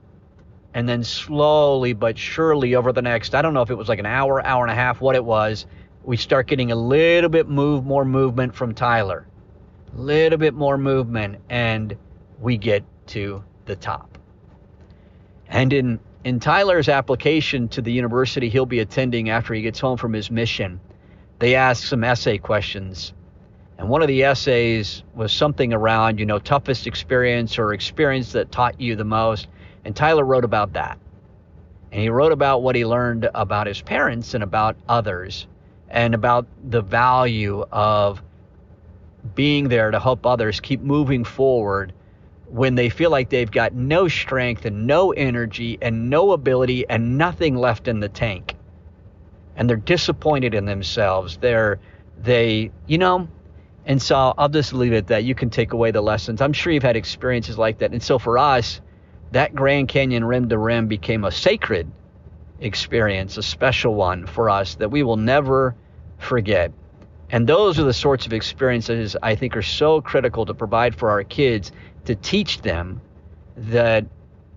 and 0.74 0.88
then 0.88 1.04
slowly 1.04 1.92
but 1.92 2.18
surely 2.18 2.74
over 2.74 2.92
the 2.92 3.02
next 3.02 3.34
i 3.34 3.42
don't 3.42 3.54
know 3.54 3.62
if 3.62 3.70
it 3.70 3.74
was 3.74 3.88
like 3.88 3.98
an 3.98 4.06
hour 4.06 4.44
hour 4.44 4.64
and 4.64 4.72
a 4.72 4.74
half 4.74 5.00
what 5.00 5.14
it 5.14 5.24
was 5.24 5.66
we 6.04 6.16
start 6.16 6.46
getting 6.46 6.72
a 6.72 6.76
little 6.76 7.30
bit 7.30 7.48
move 7.48 7.84
more 7.84 8.04
movement 8.04 8.54
from 8.54 8.74
tyler. 8.74 9.26
A 9.96 10.00
little 10.00 10.38
bit 10.38 10.54
more 10.54 10.78
movement 10.78 11.36
and 11.48 11.96
we 12.40 12.56
get 12.56 12.82
to 13.08 13.44
the 13.66 13.76
top. 13.76 14.18
And 15.48 15.72
in 15.72 16.00
in 16.24 16.40
tyler's 16.40 16.88
application 16.88 17.68
to 17.68 17.82
the 17.82 17.92
university 17.92 18.48
he'll 18.48 18.66
be 18.66 18.80
attending 18.80 19.28
after 19.28 19.54
he 19.54 19.62
gets 19.62 19.80
home 19.80 19.98
from 19.98 20.12
his 20.12 20.30
mission 20.30 20.80
they 21.38 21.56
ask 21.56 21.84
some 21.84 22.04
essay 22.04 22.38
questions. 22.38 23.12
And 23.78 23.88
one 23.88 24.00
of 24.00 24.06
the 24.06 24.22
essays 24.22 25.02
was 25.14 25.32
something 25.32 25.72
around 25.72 26.18
you 26.18 26.26
know 26.26 26.38
toughest 26.38 26.86
experience 26.86 27.58
or 27.58 27.72
experience 27.72 28.32
that 28.32 28.50
taught 28.50 28.80
you 28.80 28.96
the 28.96 29.04
most 29.04 29.46
and 29.84 29.94
Tyler 29.94 30.24
wrote 30.24 30.44
about 30.44 30.74
that. 30.74 30.98
And 31.90 32.00
he 32.00 32.08
wrote 32.08 32.32
about 32.32 32.62
what 32.62 32.74
he 32.74 32.86
learned 32.86 33.28
about 33.34 33.66
his 33.66 33.82
parents 33.82 34.34
and 34.34 34.42
about 34.42 34.76
others 34.88 35.46
and 35.90 36.14
about 36.14 36.46
the 36.70 36.80
value 36.80 37.64
of 37.70 38.22
being 39.34 39.68
there 39.68 39.90
to 39.90 40.00
help 40.00 40.24
others 40.26 40.58
keep 40.60 40.80
moving 40.80 41.24
forward 41.24 41.92
when 42.48 42.74
they 42.74 42.88
feel 42.88 43.10
like 43.10 43.30
they've 43.30 43.50
got 43.50 43.72
no 43.74 44.08
strength 44.08 44.64
and 44.64 44.86
no 44.86 45.12
energy 45.12 45.78
and 45.80 46.10
no 46.10 46.32
ability 46.32 46.88
and 46.88 47.18
nothing 47.18 47.56
left 47.56 47.88
in 47.88 48.00
the 48.00 48.08
tank. 48.08 48.54
And 49.56 49.68
they're 49.68 49.76
disappointed 49.76 50.54
in 50.54 50.64
themselves. 50.64 51.36
They're, 51.36 51.78
they, 52.18 52.70
you 52.86 52.98
know, 52.98 53.28
and 53.84 54.00
so 54.00 54.34
I'll 54.38 54.48
just 54.48 54.72
leave 54.72 54.92
it 54.92 54.98
at 54.98 55.06
that. 55.08 55.24
You 55.24 55.34
can 55.34 55.50
take 55.50 55.72
away 55.72 55.90
the 55.90 56.00
lessons. 56.00 56.40
I'm 56.40 56.52
sure 56.52 56.72
you've 56.72 56.82
had 56.82 56.96
experiences 56.96 57.58
like 57.58 57.78
that. 57.78 57.92
And 57.92 58.02
so 58.02 58.18
for 58.18 58.38
us, 58.38 58.80
that 59.32 59.54
Grand 59.54 59.88
Canyon 59.88 60.24
rim 60.24 60.48
to 60.48 60.58
rim 60.58 60.86
became 60.86 61.24
a 61.24 61.30
sacred 61.30 61.90
experience, 62.60 63.36
a 63.36 63.42
special 63.42 63.94
one 63.94 64.26
for 64.26 64.48
us 64.48 64.76
that 64.76 64.90
we 64.90 65.02
will 65.02 65.16
never 65.16 65.74
forget. 66.18 66.70
And 67.30 67.46
those 67.46 67.78
are 67.78 67.84
the 67.84 67.94
sorts 67.94 68.26
of 68.26 68.32
experiences 68.32 69.16
I 69.22 69.34
think 69.34 69.56
are 69.56 69.62
so 69.62 70.00
critical 70.00 70.46
to 70.46 70.54
provide 70.54 70.94
for 70.94 71.10
our 71.10 71.24
kids 71.24 71.72
to 72.04 72.14
teach 72.14 72.60
them 72.60 73.00
that 73.56 74.04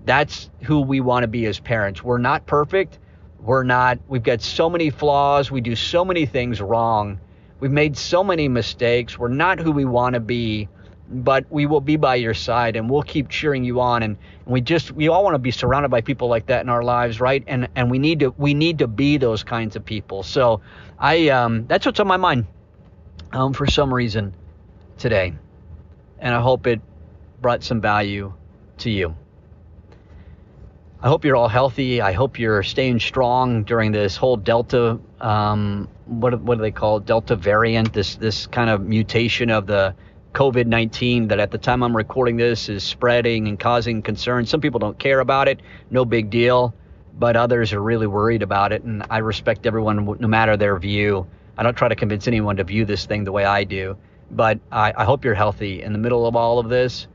that's 0.04 0.50
who 0.64 0.82
we 0.82 1.00
want 1.00 1.24
to 1.24 1.28
be 1.28 1.46
as 1.46 1.60
parents. 1.60 2.04
We're 2.04 2.18
not 2.18 2.46
perfect. 2.46 3.00
We're 3.40 3.64
not, 3.64 4.00
we've 4.08 4.24
got 4.24 4.42
so 4.42 4.70
many 4.70 4.90
flaws. 4.90 5.50
We 5.50 5.62
do 5.62 5.76
so 5.76 6.04
many 6.04 6.26
things 6.26 6.62
wrong. 6.62 7.20
We've 7.60 7.72
made 7.72 7.98
so 7.98 8.24
many 8.24 8.48
mistakes. 8.50 9.18
We're 9.18 9.30
not 9.30 9.60
who 9.60 9.72
we 9.72 9.86
want 9.86 10.16
to 10.16 10.20
be 10.20 10.68
but 11.08 11.46
we 11.50 11.66
will 11.66 11.82
be 11.82 11.98
by 11.98 12.16
your 12.16 12.34
side 12.34 12.76
and 12.76 12.90
we'll 12.90 13.04
keep 13.04 13.30
cheering 13.30 13.64
you 13.64 13.80
on 13.80 14.02
and 14.04 14.18
we 14.46 14.60
just 14.60 14.92
we 14.92 15.08
all 15.08 15.24
want 15.24 15.36
to 15.36 15.40
be 15.40 15.52
surrounded 15.52 15.90
by 15.90 16.02
people 16.02 16.28
like 16.28 16.48
that 16.48 16.62
in 16.62 16.70
our 16.70 16.84
lives 16.84 17.22
right 17.22 17.44
and 17.48 17.68
and 17.76 17.92
we 17.92 18.00
need 18.00 18.20
to 18.20 18.34
we 18.38 18.54
need 18.54 18.80
to 18.80 18.88
be 18.88 19.18
those 19.18 19.44
kinds 19.44 19.76
of 19.76 19.86
people 19.86 20.24
so 20.24 20.62
i 20.98 21.30
um 21.30 21.68
that's 21.68 21.86
what's 21.86 22.00
on 22.00 22.08
my 22.08 22.18
mind 22.18 22.46
um, 23.36 23.54
for 23.54 23.68
some 23.68 23.94
reason 23.94 24.34
today. 24.98 25.34
And 26.20 26.34
I 26.34 26.42
hope 26.42 26.68
it 26.68 26.82
brought 27.42 27.64
some 27.64 27.82
value 27.82 28.34
to 28.80 28.90
you. 28.90 29.16
I 31.02 31.08
hope 31.08 31.26
you're 31.26 31.36
all 31.36 31.50
healthy. 31.50 32.02
I 32.02 32.14
hope 32.14 32.40
you're 32.40 32.64
staying 32.64 33.00
strong 33.00 33.64
during 33.64 33.92
this 33.92 34.18
whole 34.18 34.38
Delta, 34.38 35.00
um, 35.20 35.88
what, 36.06 36.40
what 36.42 36.56
do 36.56 36.62
they 36.62 36.72
call 36.72 36.98
it? 36.98 37.06
Delta 37.06 37.36
variant, 37.36 37.94
this, 37.94 38.16
this 38.16 38.48
kind 38.48 38.70
of 38.70 38.82
mutation 38.82 39.52
of 39.52 39.68
the 39.68 39.94
COVID 40.36 40.68
19 40.68 41.30
that 41.30 41.40
at 41.40 41.52
the 41.52 41.58
time 41.58 41.82
I'm 41.82 41.96
recording 41.96 42.36
this 42.36 42.68
is 42.68 42.84
spreading 42.84 43.48
and 43.48 43.58
causing 43.58 44.02
concern. 44.02 44.46
Some 44.46 44.60
people 44.60 44.80
don't 44.80 45.00
care 45.00 45.22
about 45.22 45.48
it, 45.48 45.62
no 45.90 46.04
big 46.04 46.30
deal, 46.30 46.74
but 47.18 47.38
others 47.38 47.72
are 47.72 47.82
really 47.82 48.06
worried 48.06 48.44
about 48.44 48.74
it. 48.74 48.84
And 48.84 49.04
I 49.10 49.20
respect 49.20 49.66
everyone 49.66 50.18
no 50.20 50.28
matter 50.28 50.58
their 50.58 50.78
view. 50.78 51.26
I 51.58 51.64
don't 51.64 51.76
try 51.78 51.88
to 51.88 51.96
convince 51.96 52.28
anyone 52.28 52.58
to 52.58 52.66
view 52.66 52.84
this 52.84 53.06
thing 53.06 53.24
the 53.24 53.32
way 53.32 53.46
I 53.46 53.64
do, 53.64 53.98
but 54.30 54.60
I, 54.74 54.94
I 54.98 55.06
hope 55.06 55.24
you're 55.24 55.36
healthy 55.36 55.82
in 55.82 55.94
the 55.94 56.00
middle 56.00 56.28
of 56.28 56.36
all 56.36 56.60
of 56.60 56.68
this. 56.68 57.08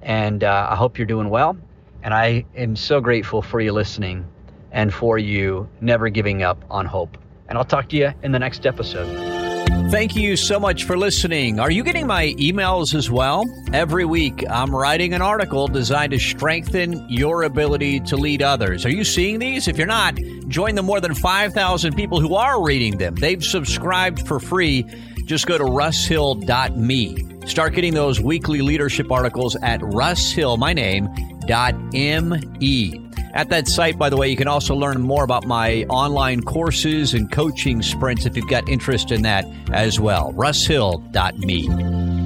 And 0.00 0.44
uh, 0.44 0.68
I 0.70 0.76
hope 0.76 0.98
you're 0.98 1.06
doing 1.06 1.30
well. 1.30 1.56
And 2.04 2.14
I 2.14 2.44
am 2.54 2.76
so 2.76 3.00
grateful 3.00 3.42
for 3.42 3.60
you 3.60 3.72
listening 3.72 4.24
and 4.70 4.94
for 4.94 5.18
you 5.18 5.68
never 5.80 6.08
giving 6.10 6.44
up 6.44 6.64
on 6.70 6.86
hope. 6.86 7.18
And 7.48 7.58
I'll 7.58 7.64
talk 7.64 7.88
to 7.88 7.96
you 7.96 8.12
in 8.22 8.30
the 8.30 8.38
next 8.38 8.66
episode. 8.66 9.47
Thank 9.90 10.14
you 10.14 10.36
so 10.36 10.60
much 10.60 10.84
for 10.84 10.98
listening. 10.98 11.58
Are 11.58 11.70
you 11.70 11.82
getting 11.82 12.06
my 12.06 12.34
emails 12.34 12.94
as 12.94 13.10
well? 13.10 13.46
Every 13.72 14.04
week, 14.04 14.44
I'm 14.50 14.76
writing 14.76 15.14
an 15.14 15.22
article 15.22 15.66
designed 15.66 16.12
to 16.12 16.18
strengthen 16.18 17.08
your 17.08 17.44
ability 17.44 18.00
to 18.00 18.16
lead 18.16 18.42
others. 18.42 18.84
Are 18.84 18.90
you 18.90 19.02
seeing 19.02 19.38
these? 19.38 19.66
If 19.66 19.78
you're 19.78 19.86
not, 19.86 20.18
join 20.48 20.74
the 20.74 20.82
more 20.82 21.00
than 21.00 21.14
5,000 21.14 21.96
people 21.96 22.20
who 22.20 22.34
are 22.34 22.62
reading 22.62 22.98
them. 22.98 23.14
They've 23.14 23.42
subscribed 23.42 24.28
for 24.28 24.38
free. 24.38 24.84
Just 25.24 25.46
go 25.46 25.56
to 25.56 25.64
russhill.me. 25.64 27.46
Start 27.48 27.72
getting 27.72 27.94
those 27.94 28.20
weekly 28.20 28.60
leadership 28.60 29.10
articles 29.10 29.56
at 29.62 29.80
russhill, 29.80 30.58
my 30.58 30.74
name, 30.74 31.08
dot.me. 31.46 33.07
At 33.34 33.50
that 33.50 33.68
site, 33.68 33.98
by 33.98 34.10
the 34.10 34.16
way, 34.16 34.28
you 34.28 34.36
can 34.36 34.48
also 34.48 34.74
learn 34.74 35.00
more 35.00 35.24
about 35.24 35.46
my 35.46 35.84
online 35.84 36.42
courses 36.42 37.14
and 37.14 37.30
coaching 37.30 37.82
sprints 37.82 38.26
if 38.26 38.36
you've 38.36 38.48
got 38.48 38.68
interest 38.68 39.12
in 39.12 39.22
that 39.22 39.44
as 39.72 40.00
well. 40.00 40.32
russhill.me. 40.32 42.17